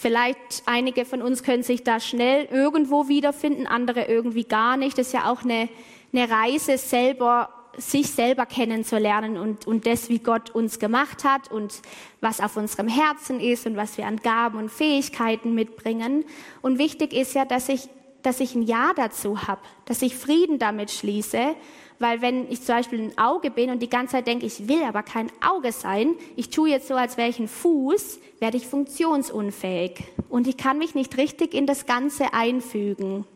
Vielleicht 0.00 0.62
einige 0.64 1.04
von 1.04 1.20
uns 1.20 1.42
können 1.42 1.62
sich 1.62 1.84
da 1.84 2.00
schnell 2.00 2.46
irgendwo 2.50 3.08
wiederfinden, 3.08 3.66
andere 3.66 4.06
irgendwie 4.06 4.44
gar 4.44 4.78
nicht. 4.78 4.96
Das 4.96 5.08
ist 5.08 5.12
ja 5.12 5.30
auch 5.30 5.42
eine, 5.42 5.68
eine 6.14 6.30
Reise, 6.30 6.78
selber, 6.78 7.50
sich 7.76 8.10
selber 8.10 8.46
kennenzulernen 8.46 9.36
und, 9.36 9.66
und 9.66 9.84
das, 9.84 10.08
wie 10.08 10.18
Gott 10.18 10.52
uns 10.52 10.78
gemacht 10.78 11.24
hat 11.24 11.52
und 11.52 11.82
was 12.22 12.40
auf 12.40 12.56
unserem 12.56 12.88
Herzen 12.88 13.40
ist 13.40 13.66
und 13.66 13.76
was 13.76 13.98
wir 13.98 14.06
an 14.06 14.16
Gaben 14.16 14.56
und 14.56 14.70
Fähigkeiten 14.70 15.54
mitbringen. 15.54 16.24
Und 16.62 16.78
wichtig 16.78 17.12
ist 17.12 17.34
ja, 17.34 17.44
dass 17.44 17.68
ich, 17.68 17.90
dass 18.22 18.40
ich 18.40 18.54
ein 18.54 18.62
Ja 18.62 18.92
dazu 18.96 19.46
habe, 19.48 19.60
dass 19.84 20.00
ich 20.00 20.16
Frieden 20.16 20.58
damit 20.58 20.90
schließe 20.90 21.54
weil 22.00 22.22
wenn 22.22 22.50
ich 22.50 22.62
zum 22.62 22.76
Beispiel 22.76 23.00
ein 23.02 23.18
Auge 23.18 23.50
bin 23.50 23.70
und 23.70 23.80
die 23.80 23.90
ganze 23.90 24.12
Zeit 24.12 24.26
denke, 24.26 24.46
ich 24.46 24.66
will 24.66 24.82
aber 24.82 25.02
kein 25.02 25.30
Auge 25.46 25.70
sein, 25.70 26.14
ich 26.34 26.48
tue 26.48 26.70
jetzt 26.70 26.88
so, 26.88 26.94
als 26.94 27.18
wäre 27.18 27.28
ich 27.28 27.38
ein 27.38 27.46
Fuß, 27.46 28.18
werde 28.40 28.56
ich 28.56 28.66
funktionsunfähig 28.66 30.04
und 30.30 30.48
ich 30.48 30.56
kann 30.56 30.78
mich 30.78 30.94
nicht 30.94 31.18
richtig 31.18 31.54
in 31.54 31.66
das 31.66 31.84
Ganze 31.84 32.32
einfügen. 32.32 33.26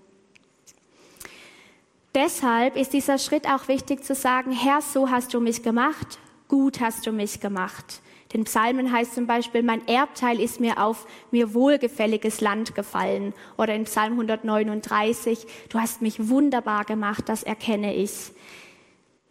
Deshalb 2.14 2.76
ist 2.76 2.94
dieser 2.94 3.18
Schritt 3.18 3.46
auch 3.46 3.68
wichtig 3.68 4.02
zu 4.02 4.14
sagen, 4.14 4.52
Herr, 4.52 4.80
so 4.80 5.10
hast 5.10 5.34
du 5.34 5.40
mich 5.40 5.62
gemacht, 5.62 6.18
gut 6.48 6.80
hast 6.80 7.06
du 7.06 7.12
mich 7.12 7.40
gemacht. 7.40 8.00
Den 8.34 8.44
Psalmen 8.44 8.90
heißt 8.90 9.14
zum 9.14 9.28
Beispiel, 9.28 9.62
mein 9.62 9.86
Erbteil 9.86 10.40
ist 10.40 10.58
mir 10.58 10.82
auf 10.82 11.06
mir 11.30 11.54
wohlgefälliges 11.54 12.40
Land 12.40 12.74
gefallen. 12.74 13.32
Oder 13.56 13.74
in 13.74 13.84
Psalm 13.84 14.14
139, 14.14 15.46
du 15.68 15.78
hast 15.78 16.02
mich 16.02 16.28
wunderbar 16.28 16.84
gemacht, 16.84 17.28
das 17.28 17.44
erkenne 17.44 17.94
ich. 17.94 18.32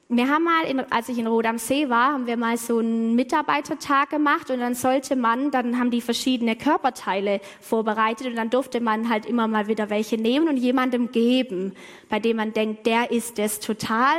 Wir 0.07 0.29
haben 0.29 0.43
mal, 0.43 0.63
in, 0.65 0.79
als 0.79 1.09
ich 1.09 1.17
in 1.17 1.27
Rot 1.27 1.45
am 1.45 1.57
See 1.57 1.89
war, 1.89 2.13
haben 2.13 2.27
wir 2.27 2.37
mal 2.37 2.55
so 2.57 2.77
einen 2.77 3.15
Mitarbeitertag 3.15 4.09
gemacht 4.11 4.49
und 4.51 4.59
dann 4.59 4.75
sollte 4.75 5.15
man, 5.15 5.51
dann 5.51 5.79
haben 5.79 5.91
die 5.91 6.01
verschiedene 6.01 6.55
Körperteile 6.55 7.41
vorbereitet 7.59 8.27
und 8.27 8.35
dann 8.35 8.49
durfte 8.49 8.79
man 8.79 9.09
halt 9.09 9.25
immer 9.25 9.47
mal 9.47 9.67
wieder 9.67 9.89
welche 9.89 10.17
nehmen 10.17 10.47
und 10.47 10.57
jemandem 10.57 11.11
geben, 11.11 11.73
bei 12.09 12.19
dem 12.19 12.37
man 12.37 12.53
denkt, 12.53 12.85
der 12.85 13.11
ist 13.11 13.39
es 13.39 13.59
total 13.59 14.15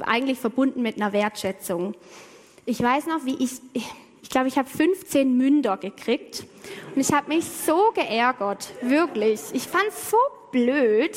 eigentlich 0.00 0.38
verbunden 0.38 0.82
mit 0.82 0.96
einer 0.96 1.12
Wertschätzung. 1.12 1.94
Ich 2.64 2.82
weiß 2.82 3.06
noch, 3.06 3.26
wie 3.26 3.36
ich, 3.44 3.60
ich 4.24 4.30
glaube, 4.30 4.48
ich 4.48 4.56
habe 4.56 4.68
15 4.68 5.36
Münder 5.36 5.76
gekriegt 5.76 6.44
und 6.94 7.00
ich 7.00 7.12
habe 7.12 7.28
mich 7.28 7.44
so 7.44 7.92
geärgert, 7.94 8.72
wirklich. 8.80 9.38
Ich 9.52 9.64
fand 9.64 9.84
es 9.88 10.10
so 10.10 10.16
blöd, 10.50 11.10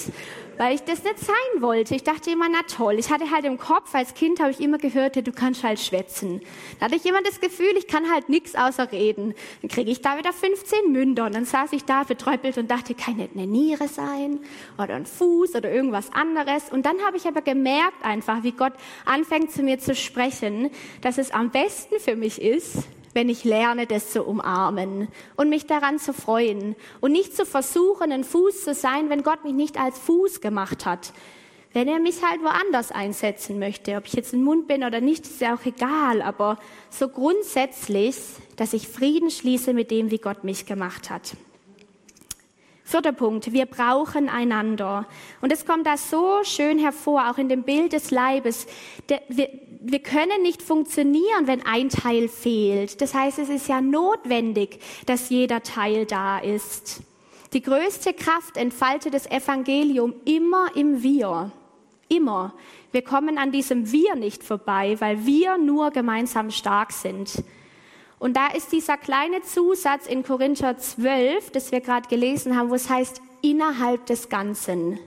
weil 0.58 0.76
ich 0.76 0.82
das 0.82 1.04
nicht 1.04 1.20
sein 1.20 1.62
wollte. 1.62 1.96
Ich 1.96 2.04
dachte 2.04 2.32
immer, 2.32 2.48
na 2.52 2.64
toll. 2.68 2.96
Ich 3.00 3.10
hatte 3.10 3.32
halt 3.32 3.46
im 3.46 3.58
Kopf, 3.58 3.96
als 3.96 4.14
Kind 4.14 4.42
habe 4.42 4.52
ich 4.52 4.60
immer 4.60 4.78
gehört, 4.78 5.16
du 5.16 5.32
kannst 5.32 5.64
halt 5.64 5.80
schwätzen. 5.80 6.42
Da 6.80 6.88
hatte 6.88 6.98
ich 6.98 7.06
immer 7.06 7.22
das 7.22 7.40
Gefühl, 7.40 7.78
ich 7.78 7.88
kann 7.88 8.12
halt 8.12 8.28
nichts 8.28 8.56
außer 8.56 8.92
reden. 8.92 9.36
Dann 9.62 9.70
kriege 9.70 9.90
ich 9.90 10.02
da 10.02 10.18
wieder 10.18 10.34
15 10.34 10.92
Münder 10.92 11.28
und 11.28 11.36
dann 11.36 11.46
saß 11.46 11.72
ich 11.72 11.86
da 11.86 12.04
betröppelt 12.04 12.58
und 12.58 12.70
dachte, 12.70 12.94
kann 12.94 13.16
nicht 13.16 13.36
eine 13.36 13.48
Niere 13.48 13.88
sein 13.88 14.40
oder 14.78 14.96
ein 14.96 15.06
Fuß 15.06 15.56
oder 15.56 15.72
irgendwas 15.72 16.12
anderes. 16.12 16.72
Und 16.72 16.86
dann 16.86 17.00
habe 17.06 17.16
ich 17.16 17.26
aber 17.26 17.42
gemerkt 17.42 18.04
einfach, 18.04 18.44
wie 18.44 18.52
Gott 18.52 18.74
anfängt 19.06 19.52
zu 19.52 19.64
mir 19.64 19.80
zu 19.80 19.96
sprechen, 19.96 20.72
dass 21.02 21.18
es 21.18 21.32
am 21.32 21.52
besten 21.52 22.00
für 22.00 22.18
mich 22.18 22.42
ist, 22.42 22.84
wenn 23.18 23.30
ich 23.30 23.44
lerne, 23.44 23.88
das 23.88 24.12
zu 24.12 24.22
umarmen 24.22 25.08
und 25.38 25.50
mich 25.50 25.66
daran 25.66 25.98
zu 25.98 26.14
freuen 26.14 26.76
und 27.02 27.12
nicht 27.12 27.36
zu 27.36 27.48
versuchen, 27.48 28.12
ein 28.12 28.24
Fuß 28.24 28.64
zu 28.64 28.76
sein, 28.76 29.10
wenn 29.10 29.24
Gott 29.24 29.44
mich 29.44 29.56
nicht 29.56 29.80
als 29.80 29.98
Fuß 29.98 30.40
gemacht 30.40 30.86
hat. 30.86 31.14
Wenn 31.74 31.88
er 31.88 31.98
mich 31.98 32.24
halt 32.24 32.44
woanders 32.44 32.92
einsetzen 32.92 33.58
möchte, 33.58 33.96
ob 33.96 34.06
ich 34.06 34.14
jetzt 34.14 34.34
ein 34.34 34.44
Mund 34.44 34.68
bin 34.68 34.84
oder 34.84 35.02
nicht, 35.02 35.26
ist 35.26 35.42
ja 35.42 35.56
auch 35.56 35.66
egal, 35.66 36.22
aber 36.22 36.60
so 36.92 37.10
grundsätzlich, 37.10 38.16
dass 38.56 38.74
ich 38.74 38.88
Frieden 38.88 39.32
schließe 39.32 39.74
mit 39.74 39.90
dem, 39.90 40.12
wie 40.12 40.20
Gott 40.20 40.44
mich 40.44 40.68
gemacht 40.68 41.10
hat. 41.10 41.36
Vierter 42.84 43.12
Punkt, 43.12 43.52
wir 43.52 43.66
brauchen 43.66 44.30
einander. 44.30 45.08
Und 45.42 45.52
es 45.52 45.66
kommt 45.66 45.86
da 45.86 45.98
so 45.98 46.44
schön 46.44 46.80
hervor, 46.80 47.30
auch 47.30 47.38
in 47.38 47.50
dem 47.50 47.64
Bild 47.64 47.92
des 47.92 48.12
Leibes. 48.12 48.66
wir, 49.28 49.50
wir 49.92 50.00
können 50.00 50.42
nicht 50.42 50.62
funktionieren, 50.62 51.48
wenn 51.48 51.66
ein 51.66 51.90
Teil 51.90 52.28
fehlt. 52.28 53.02
Das 53.02 53.14
heißt, 53.14 53.40
es 53.40 53.50
ist 53.50 53.68
ja 53.68 53.82
notwendig, 53.82 54.80
dass 55.06 55.30
jeder 55.30 55.64
Teil 55.64 56.06
da 56.06 56.40
ist. 56.40 57.02
Die 57.54 57.62
größte 57.62 58.14
Kraft 58.14 58.58
entfaltet 58.58 59.14
das 59.14 59.30
Evangelium 59.30 60.14
immer 60.26 60.76
im 60.76 61.02
Wir. 61.02 61.52
Immer. 62.10 62.54
Wir 62.92 63.02
kommen 63.02 63.38
an 63.38 63.52
diesem 63.52 63.92
Wir 63.92 64.16
nicht 64.16 64.44
vorbei, 64.44 64.96
weil 65.00 65.26
wir 65.26 65.58
nur 65.58 65.92
gemeinsam 65.92 66.52
stark 66.52 66.92
sind. 66.92 67.44
Und 68.20 68.36
da 68.36 68.48
ist 68.48 68.72
dieser 68.72 68.98
kleine 68.98 69.42
Zusatz 69.42 70.08
in 70.08 70.24
Korinther 70.24 70.78
12, 70.78 71.52
das 71.52 71.72
wir 71.72 71.82
gerade 71.82 72.10
gelesen 72.10 72.58
haben, 72.58 72.70
wo 72.70 72.76
es 72.76 72.90
heißt, 72.90 73.22
innerhalb 73.42 74.06
des 74.08 74.30
Ganzen. 74.30 75.00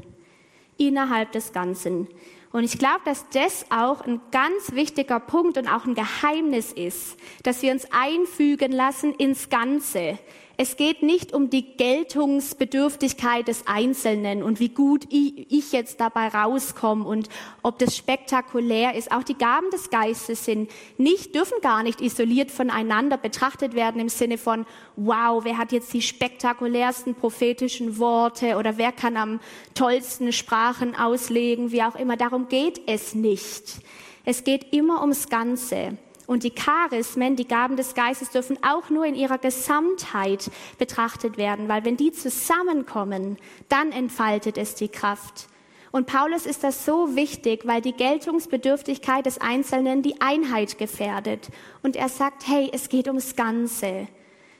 Innerhalb 0.77 1.33
des 1.33 1.53
Ganzen. 1.53 2.09
Und 2.53 2.65
ich 2.65 2.79
glaube, 2.79 3.01
dass 3.05 3.29
das 3.31 3.65
auch 3.71 4.01
ein 4.01 4.21
ganz 4.33 4.73
wichtiger 4.73 5.21
Punkt 5.21 5.57
und 5.57 5.69
auch 5.69 5.85
ein 5.85 5.95
Geheimnis 5.95 6.73
ist, 6.73 7.17
dass 7.45 7.63
wir 7.63 7.73
uns 7.73 7.87
einfügen 7.93 8.73
lassen 8.73 9.15
ins 9.15 9.49
Ganze. 9.49 10.19
Es 10.63 10.77
geht 10.77 11.03
nicht 11.03 11.33
um 11.33 11.49
die 11.49 11.75
Geltungsbedürftigkeit 11.79 13.49
des 13.49 13.67
Einzelnen 13.67 14.43
und 14.43 14.61
wie 14.61 14.69
gut 14.69 15.07
ich 15.09 15.73
jetzt 15.73 16.01
dabei 16.01 16.29
rauskomme 16.29 17.03
und 17.03 17.31
ob 17.63 17.79
das 17.79 17.97
spektakulär 17.97 18.95
ist. 18.95 19.11
Auch 19.11 19.23
die 19.23 19.39
Gaben 19.39 19.71
des 19.71 19.89
Geistes 19.89 20.45
sind 20.45 20.71
nicht, 20.99 21.35
dürfen 21.35 21.63
gar 21.63 21.83
nicht 21.83 22.03
isoliert 22.03 22.51
voneinander 22.51 23.17
betrachtet 23.17 23.73
werden 23.73 24.03
im 24.03 24.11
Sinne 24.11 24.37
von, 24.37 24.67
wow, 24.97 25.43
wer 25.47 25.57
hat 25.57 25.73
jetzt 25.73 25.95
die 25.95 26.03
spektakulärsten 26.03 27.15
prophetischen 27.15 27.97
Worte 27.97 28.59
oder 28.59 28.77
wer 28.77 28.93
kann 28.93 29.17
am 29.17 29.41
tollsten 29.73 30.31
Sprachen 30.31 30.95
auslegen, 30.95 31.73
wie 31.73 31.85
auch 31.85 31.97
immer. 31.97 32.19
Darum 32.19 32.49
geht 32.49 32.83
es 32.87 33.15
nicht. 33.15 33.81
Es 34.27 34.45
geht 34.45 34.75
immer 34.75 35.01
ums 35.01 35.31
Ganze. 35.31 35.97
Und 36.31 36.45
die 36.45 36.55
Charismen, 36.55 37.35
die 37.35 37.49
Gaben 37.49 37.75
des 37.75 37.97
Geistes, 37.97 38.31
dürfen 38.31 38.57
auch 38.63 38.89
nur 38.89 39.05
in 39.05 39.17
ihrer 39.17 39.39
Gesamtheit 39.39 40.49
betrachtet 40.79 41.39
werden, 41.39 41.67
weil 41.67 41.85
wenn 41.85 41.97
die 41.97 42.13
zusammenkommen, 42.13 43.37
dann 43.69 43.91
entfaltet 43.91 44.57
es 44.57 44.77
die 44.77 44.87
Kraft. 44.87 45.49
Und 45.91 46.07
Paulus 46.07 46.47
ist 46.47 46.63
das 46.63 46.85
so 46.85 47.17
wichtig, 47.17 47.63
weil 47.67 47.81
die 47.81 47.95
Geltungsbedürftigkeit 47.95 49.27
des 49.27 49.41
Einzelnen 49.41 50.03
die 50.03 50.21
Einheit 50.21 50.79
gefährdet. 50.79 51.49
Und 51.83 51.97
er 51.97 52.09
sagt, 52.09 52.47
hey, 52.47 52.71
es 52.73 52.89
geht 52.89 53.09
ums 53.09 53.35
Ganze. 53.35 54.07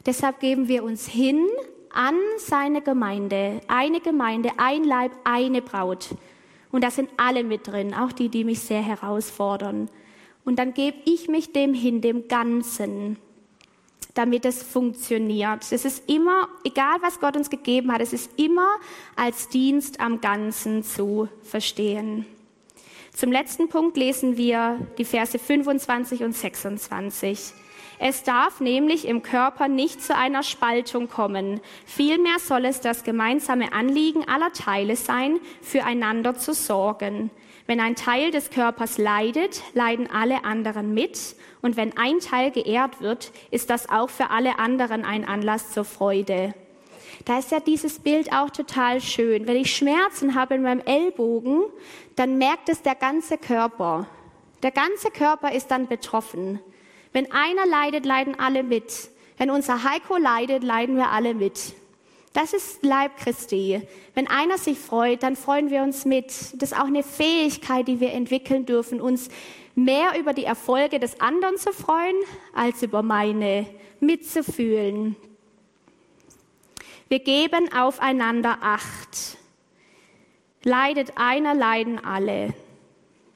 Deshalb 0.05 0.41
geben 0.41 0.67
wir 0.67 0.83
uns 0.83 1.07
hin 1.07 1.47
an 1.95 2.17
seine 2.39 2.81
Gemeinde. 2.81 3.61
Eine 3.69 4.01
Gemeinde, 4.01 4.51
ein 4.57 4.83
Leib, 4.83 5.13
eine 5.23 5.63
Braut. 5.63 6.17
Und 6.73 6.83
da 6.83 6.91
sind 6.91 7.11
alle 7.17 7.45
mit 7.45 7.69
drin, 7.69 7.95
auch 7.95 8.11
die, 8.11 8.29
die 8.29 8.43
mich 8.43 8.59
sehr 8.59 8.83
herausfordern. 8.83 9.89
Und 10.45 10.59
dann 10.59 10.75
gebe 10.75 10.97
ich 11.05 11.29
mich 11.29 11.53
dem 11.53 11.75
hin, 11.75 12.01
dem 12.01 12.29
Ganzen, 12.29 13.19
damit 14.15 14.45
es 14.45 14.63
funktioniert. 14.63 15.71
Es 15.71 15.85
ist 15.85 16.09
immer, 16.09 16.49
egal 16.65 16.97
was 17.03 17.21
Gott 17.21 17.37
uns 17.37 17.51
gegeben 17.51 17.93
hat, 17.93 18.01
es 18.01 18.13
ist 18.13 18.31
immer 18.39 18.69
als 19.17 19.49
Dienst 19.49 20.01
am 20.01 20.21
Ganzen 20.21 20.83
zu 20.83 21.29
verstehen. 21.43 22.27
Zum 23.13 23.33
letzten 23.33 23.69
Punkt 23.69 23.97
lesen 23.97 24.37
wir 24.37 24.79
die 24.97 25.05
Verse 25.05 25.39
25 25.39 26.23
und 26.23 26.35
26. 26.35 27.53
Es 28.03 28.23
darf 28.23 28.61
nämlich 28.61 29.07
im 29.07 29.23
Körper 29.23 29.69
nicht 29.69 30.03
zu 30.03 30.17
einer 30.17 30.43
Spaltung 30.43 31.11
kommen. 31.11 31.61
Vielmehr 31.85 32.39
soll 32.39 32.65
es 32.65 32.81
das 32.81 33.05
gemeinsame 33.05 33.75
Anliegen 33.75 34.27
aller 34.27 34.55
Teile 34.55 34.97
sein, 34.97 35.39
füreinander 35.61 36.35
zu 36.35 36.55
sorgen. 36.55 37.31
Wenn 37.67 37.79
ein 37.79 37.97
Teil 37.97 38.31
des 38.31 38.49
Körpers 38.49 38.97
leidet, 38.97 39.63
leiden 39.75 40.09
alle 40.11 40.47
anderen 40.47 40.95
mit. 40.95 41.37
Und 41.61 41.77
wenn 41.77 41.95
ein 41.99 42.21
Teil 42.21 42.51
geehrt 42.51 43.03
wird, 43.03 43.33
ist 43.51 43.69
das 43.69 43.91
auch 43.91 44.09
für 44.09 44.31
alle 44.31 44.59
anderen 44.59 45.05
ein 45.05 45.27
Anlass 45.27 45.73
zur 45.73 45.85
Freude. 45.85 46.55
Da 47.27 47.39
ist 47.39 47.51
ja 47.51 47.61
dieses 47.61 47.99
Bild 47.99 48.33
auch 48.33 48.49
total 48.49 49.03
schön. 49.03 49.47
Wenn 49.47 49.57
ich 49.57 49.77
Schmerzen 49.77 50.35
habe 50.35 50.55
in 50.55 50.63
meinem 50.63 50.81
Ellbogen, 50.87 51.65
dann 52.17 52.39
merkt 52.39 52.71
es 52.71 52.81
der 52.81 52.95
ganze 52.95 53.37
Körper. 53.37 54.07
Der 54.63 54.71
ganze 54.71 55.11
Körper 55.11 55.53
ist 55.53 55.71
dann 55.71 55.87
betroffen. 55.87 56.61
Wenn 57.13 57.31
einer 57.33 57.67
leidet, 57.67 58.07
leiden 58.07 58.39
alle 58.39 58.63
mit. 58.63 59.11
Wenn 59.37 59.51
unser 59.51 59.85
Heiko 59.85 60.17
leidet, 60.17 60.63
leiden 60.63 60.97
wir 60.97 61.09
alle 61.11 61.35
mit. 61.35 61.75
Das 62.33 62.53
ist 62.53 62.85
Leib 62.85 63.17
Christi. 63.17 63.83
Wenn 64.15 64.29
einer 64.29 64.57
sich 64.57 64.79
freut, 64.79 65.23
dann 65.23 65.35
freuen 65.35 65.71
wir 65.71 65.83
uns 65.83 66.05
mit. 66.05 66.29
Das 66.55 66.73
ist 66.73 66.79
auch 66.79 66.87
eine 66.87 67.03
Fähigkeit, 67.03 67.89
die 67.89 67.99
wir 67.99 68.13
entwickeln 68.13 68.67
dürfen, 68.67 69.01
uns 69.01 69.29
mehr 69.75 70.19
über 70.19 70.33
die 70.33 70.45
Erfolge 70.45 71.01
des 71.01 71.21
anderen 71.21 71.57
zu 71.57 71.73
freuen, 71.73 72.17
als 72.55 72.83
über 72.83 73.03
meine 73.03 73.67
mitzufühlen. 73.99 75.17
Wir 77.09 77.19
geben 77.19 77.73
aufeinander 77.73 78.59
Acht. 78.63 79.37
Leidet 80.63 81.15
einer, 81.17 81.55
leiden 81.55 81.99
alle. 82.05 82.55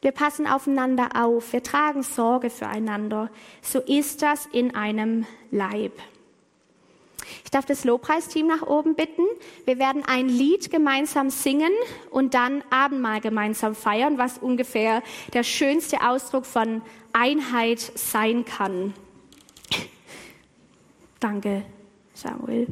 Wir 0.04 0.12
passen 0.12 0.46
aufeinander 0.46 1.08
auf. 1.14 1.54
Wir 1.54 1.62
tragen 1.62 2.02
Sorge 2.02 2.50
füreinander. 2.50 3.30
So 3.62 3.78
ist 3.78 4.20
das 4.20 4.44
in 4.44 4.74
einem 4.74 5.24
Leib. 5.50 5.92
Ich 7.42 7.50
darf 7.50 7.64
das 7.64 7.84
Lobpreisteam 7.84 8.46
nach 8.46 8.60
oben 8.60 8.96
bitten. 8.96 9.22
Wir 9.64 9.78
werden 9.78 10.04
ein 10.04 10.28
Lied 10.28 10.70
gemeinsam 10.70 11.30
singen 11.30 11.72
und 12.10 12.34
dann 12.34 12.62
Abendmahl 12.68 13.22
gemeinsam 13.22 13.74
feiern, 13.74 14.18
was 14.18 14.36
ungefähr 14.36 15.02
der 15.32 15.42
schönste 15.42 16.02
Ausdruck 16.06 16.44
von 16.44 16.82
Einheit 17.14 17.80
sein 17.80 18.44
kann. 18.44 18.92
Danke, 21.18 21.64
Samuel. 22.12 22.66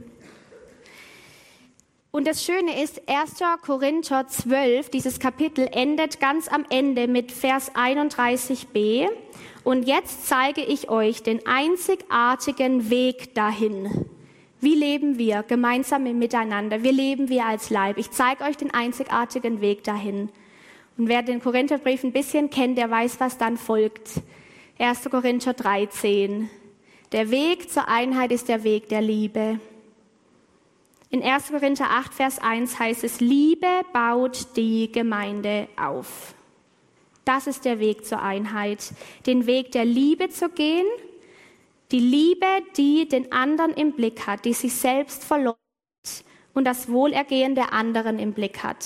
Und 2.15 2.27
das 2.27 2.45
Schöne 2.45 2.83
ist, 2.83 3.01
1. 3.09 3.37
Korinther 3.63 4.29
12, 4.29 4.91
dieses 4.91 5.19
Kapitel 5.19 5.67
endet 5.73 6.21
ganz 6.21 6.47
am 6.47 6.67
Ende 6.69 7.09
mit 7.09 7.33
Vers 7.33 7.75
31b. 7.75 9.09
Und 9.65 9.85
jetzt 9.85 10.27
zeige 10.27 10.61
ich 10.61 10.91
euch 10.91 11.23
den 11.23 11.47
einzigartigen 11.47 12.91
Weg 12.91 13.35
dahin. 13.35 14.05
Wie 14.61 14.75
leben 14.75 15.17
wir 15.17 15.43
gemeinsam 15.43 16.03
miteinander? 16.03 16.83
Wie 16.83 16.91
leben 16.91 17.31
wir 17.31 17.47
als 17.47 17.71
Leib? 17.71 17.97
Ich 17.97 18.11
zeige 18.11 18.45
euch 18.45 18.59
den 18.59 18.75
einzigartigen 18.75 19.63
Weg 19.63 19.83
dahin. 19.83 20.29
Und 20.99 21.09
wer 21.09 21.23
den 21.23 21.41
Korintherbrief 21.41 22.05
ein 22.05 22.13
bisschen 22.13 22.51
kennt, 22.51 22.77
der 22.77 22.91
weiß, 22.91 23.21
was 23.21 23.39
dann 23.39 23.57
folgt. 23.57 24.21
1. 24.79 25.09
Korinther 25.11 25.55
13. 25.55 26.51
Der 27.13 27.31
Weg 27.31 27.71
zur 27.71 27.89
Einheit 27.89 28.33
ist 28.33 28.51
der 28.51 28.65
Weg 28.65 28.91
der 28.91 29.01
Liebe. 29.01 29.61
In 31.13 31.23
1. 31.23 31.51
Korinther 31.51 31.91
8, 31.91 32.15
Vers 32.15 32.39
1 32.39 32.79
heißt 32.79 33.05
es, 33.05 33.21
Liebe 33.21 33.67
baut 33.93 34.57
die 34.57 34.91
Gemeinde 34.91 35.69
auf. 35.77 36.35
Das 37.27 37.47
ist 37.47 37.67
der 37.67 37.81
Weg 37.81 38.07
zur 38.07 38.23
Einheit. 38.23 38.95
Den 39.27 39.47
Weg 39.47 39.73
der 39.73 39.85
Liebe 39.85 40.31
zu 40.31 40.49
gehen 40.49 40.87
die 41.91 41.99
Liebe, 41.99 42.47
die 42.79 43.07
den 43.07 43.31
anderen 43.31 43.75
im 43.75 43.93
Blick 43.93 44.27
hat, 44.27 44.47
die 44.47 44.55
sich 44.55 44.75
selbst 44.75 45.23
verleugnet 45.25 45.59
und 46.55 46.65
das 46.65 46.89
Wohlergehen 46.89 47.55
der 47.55 47.75
anderen 47.75 48.19
im 48.19 48.33
Blick 48.33 48.63
hat. 48.63 48.83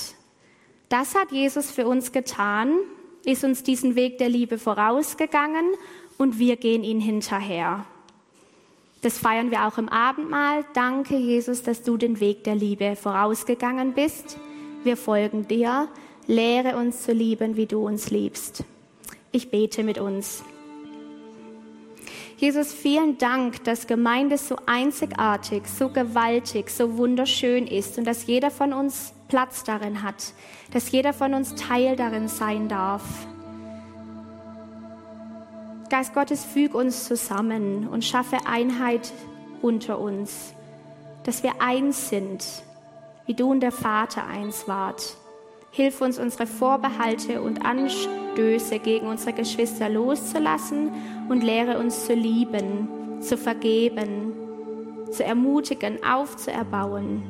Das 0.88 1.14
hat 1.14 1.30
Jesus 1.30 1.70
für 1.70 1.86
uns 1.86 2.10
getan, 2.10 2.76
ist 3.24 3.44
uns 3.44 3.62
diesen 3.62 3.94
Weg 3.94 4.18
der 4.18 4.28
Liebe 4.28 4.58
vorausgegangen 4.58 5.74
und 6.18 6.40
wir 6.40 6.56
gehen 6.56 6.82
ihn 6.82 7.00
hinterher. 7.00 7.86
Das 9.06 9.18
feiern 9.18 9.52
wir 9.52 9.68
auch 9.68 9.78
im 9.78 9.88
Abendmahl. 9.88 10.64
Danke, 10.74 11.16
Jesus, 11.16 11.62
dass 11.62 11.84
du 11.84 11.96
den 11.96 12.18
Weg 12.18 12.42
der 12.42 12.56
Liebe 12.56 12.96
vorausgegangen 12.96 13.92
bist. 13.92 14.36
Wir 14.82 14.96
folgen 14.96 15.46
dir. 15.46 15.86
Lehre 16.26 16.76
uns 16.76 17.04
zu 17.04 17.12
lieben, 17.12 17.54
wie 17.54 17.66
du 17.66 17.86
uns 17.86 18.10
liebst. 18.10 18.64
Ich 19.30 19.52
bete 19.52 19.84
mit 19.84 19.98
uns. 19.98 20.42
Jesus, 22.38 22.72
vielen 22.72 23.16
Dank, 23.16 23.62
dass 23.62 23.86
Gemeinde 23.86 24.38
so 24.38 24.56
einzigartig, 24.66 25.68
so 25.68 25.88
gewaltig, 25.88 26.68
so 26.68 26.98
wunderschön 26.98 27.68
ist 27.68 27.98
und 27.98 28.08
dass 28.08 28.26
jeder 28.26 28.50
von 28.50 28.72
uns 28.72 29.14
Platz 29.28 29.62
darin 29.62 30.02
hat, 30.02 30.34
dass 30.72 30.90
jeder 30.90 31.12
von 31.12 31.32
uns 31.32 31.54
Teil 31.54 31.94
darin 31.94 32.26
sein 32.26 32.68
darf. 32.68 33.04
Geist 35.88 36.14
Gottes, 36.14 36.44
füg 36.44 36.74
uns 36.74 37.04
zusammen 37.04 37.88
und 37.88 38.04
schaffe 38.04 38.38
Einheit 38.46 39.12
unter 39.62 39.98
uns, 39.98 40.54
dass 41.24 41.42
wir 41.42 41.60
eins 41.60 42.08
sind, 42.08 42.44
wie 43.26 43.34
du 43.34 43.50
und 43.50 43.60
der 43.60 43.72
Vater 43.72 44.26
eins 44.26 44.66
wart. 44.66 45.16
Hilf 45.70 46.00
uns, 46.00 46.18
unsere 46.18 46.46
Vorbehalte 46.46 47.42
und 47.42 47.64
Anstöße 47.64 48.78
gegen 48.78 49.06
unsere 49.06 49.32
Geschwister 49.32 49.88
loszulassen 49.88 50.90
und 51.28 51.42
lehre 51.42 51.78
uns 51.78 52.06
zu 52.06 52.14
lieben, 52.14 52.88
zu 53.20 53.36
vergeben, 53.36 54.32
zu 55.10 55.24
ermutigen, 55.24 56.02
aufzuerbauen. 56.04 57.22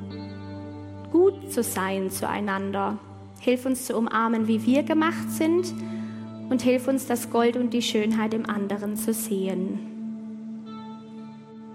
gut 1.13 1.53
zu 1.53 1.63
sein 1.63 2.11
zueinander. 2.11 2.99
Hilf 3.41 3.67
uns 3.67 3.87
zu 3.87 3.97
umarmen, 3.97 4.49
wie 4.49 4.65
wir 4.65 4.83
gemacht 4.83 5.31
sind 5.31 5.73
und 6.49 6.62
hilf 6.62 6.88
uns, 6.88 7.07
das 7.07 7.30
Gold 7.30 7.57
und 7.57 7.70
die 7.70 7.82
Schönheit 7.82 8.34
im 8.34 8.49
anderen 8.49 8.97
zu 8.97 9.12
sehen. 9.12 9.92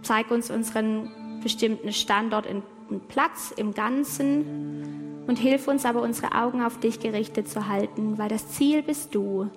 Zeig 0.01 0.31
uns 0.31 0.49
unseren 0.49 1.11
bestimmten 1.43 1.91
Standort 1.91 2.47
und 2.47 3.07
Platz 3.07 3.53
im 3.55 3.73
Ganzen 3.73 5.23
und 5.27 5.37
hilf 5.37 5.67
uns 5.67 5.85
aber, 5.85 6.01
unsere 6.01 6.35
Augen 6.35 6.61
auf 6.61 6.79
dich 6.79 6.99
gerichtet 6.99 7.47
zu 7.47 7.67
halten, 7.67 8.17
weil 8.17 8.29
das 8.29 8.49
Ziel 8.49 8.83
bist 8.83 9.13
du. 9.15 9.49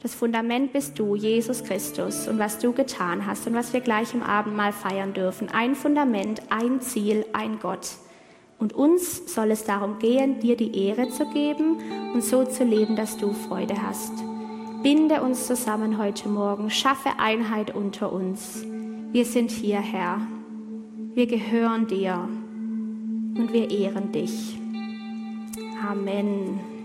Das 0.00 0.14
Fundament 0.14 0.72
bist 0.72 0.98
du, 0.98 1.16
Jesus 1.16 1.64
Christus, 1.64 2.28
und 2.28 2.38
was 2.38 2.58
du 2.58 2.72
getan 2.72 3.26
hast 3.26 3.46
und 3.46 3.54
was 3.54 3.72
wir 3.72 3.80
gleich 3.80 4.14
im 4.14 4.22
Abendmahl 4.22 4.72
feiern 4.72 5.12
dürfen. 5.12 5.48
Ein 5.48 5.74
Fundament, 5.74 6.42
ein 6.50 6.80
Ziel, 6.80 7.26
ein 7.32 7.58
Gott. 7.58 7.96
Und 8.58 8.74
uns 8.74 9.32
soll 9.32 9.50
es 9.52 9.64
darum 9.64 9.98
gehen, 9.98 10.40
dir 10.40 10.56
die 10.56 10.86
Ehre 10.86 11.08
zu 11.08 11.26
geben 11.26 11.78
und 12.12 12.24
so 12.24 12.44
zu 12.44 12.64
leben, 12.64 12.96
dass 12.96 13.16
du 13.16 13.32
Freude 13.32 13.80
hast. 13.80 14.12
Binde 14.82 15.22
uns 15.22 15.46
zusammen 15.46 15.98
heute 15.98 16.28
Morgen, 16.28 16.70
schaffe 16.70 17.10
Einheit 17.18 17.74
unter 17.74 18.12
uns. 18.12 18.64
Wir 19.12 19.24
sind 19.24 19.50
hier, 19.50 19.80
Herr. 19.80 20.20
Wir 21.14 21.26
gehören 21.26 21.86
dir 21.86 22.28
und 23.36 23.52
wir 23.52 23.70
ehren 23.70 24.12
dich. 24.12 24.58
Amen. 25.88 26.77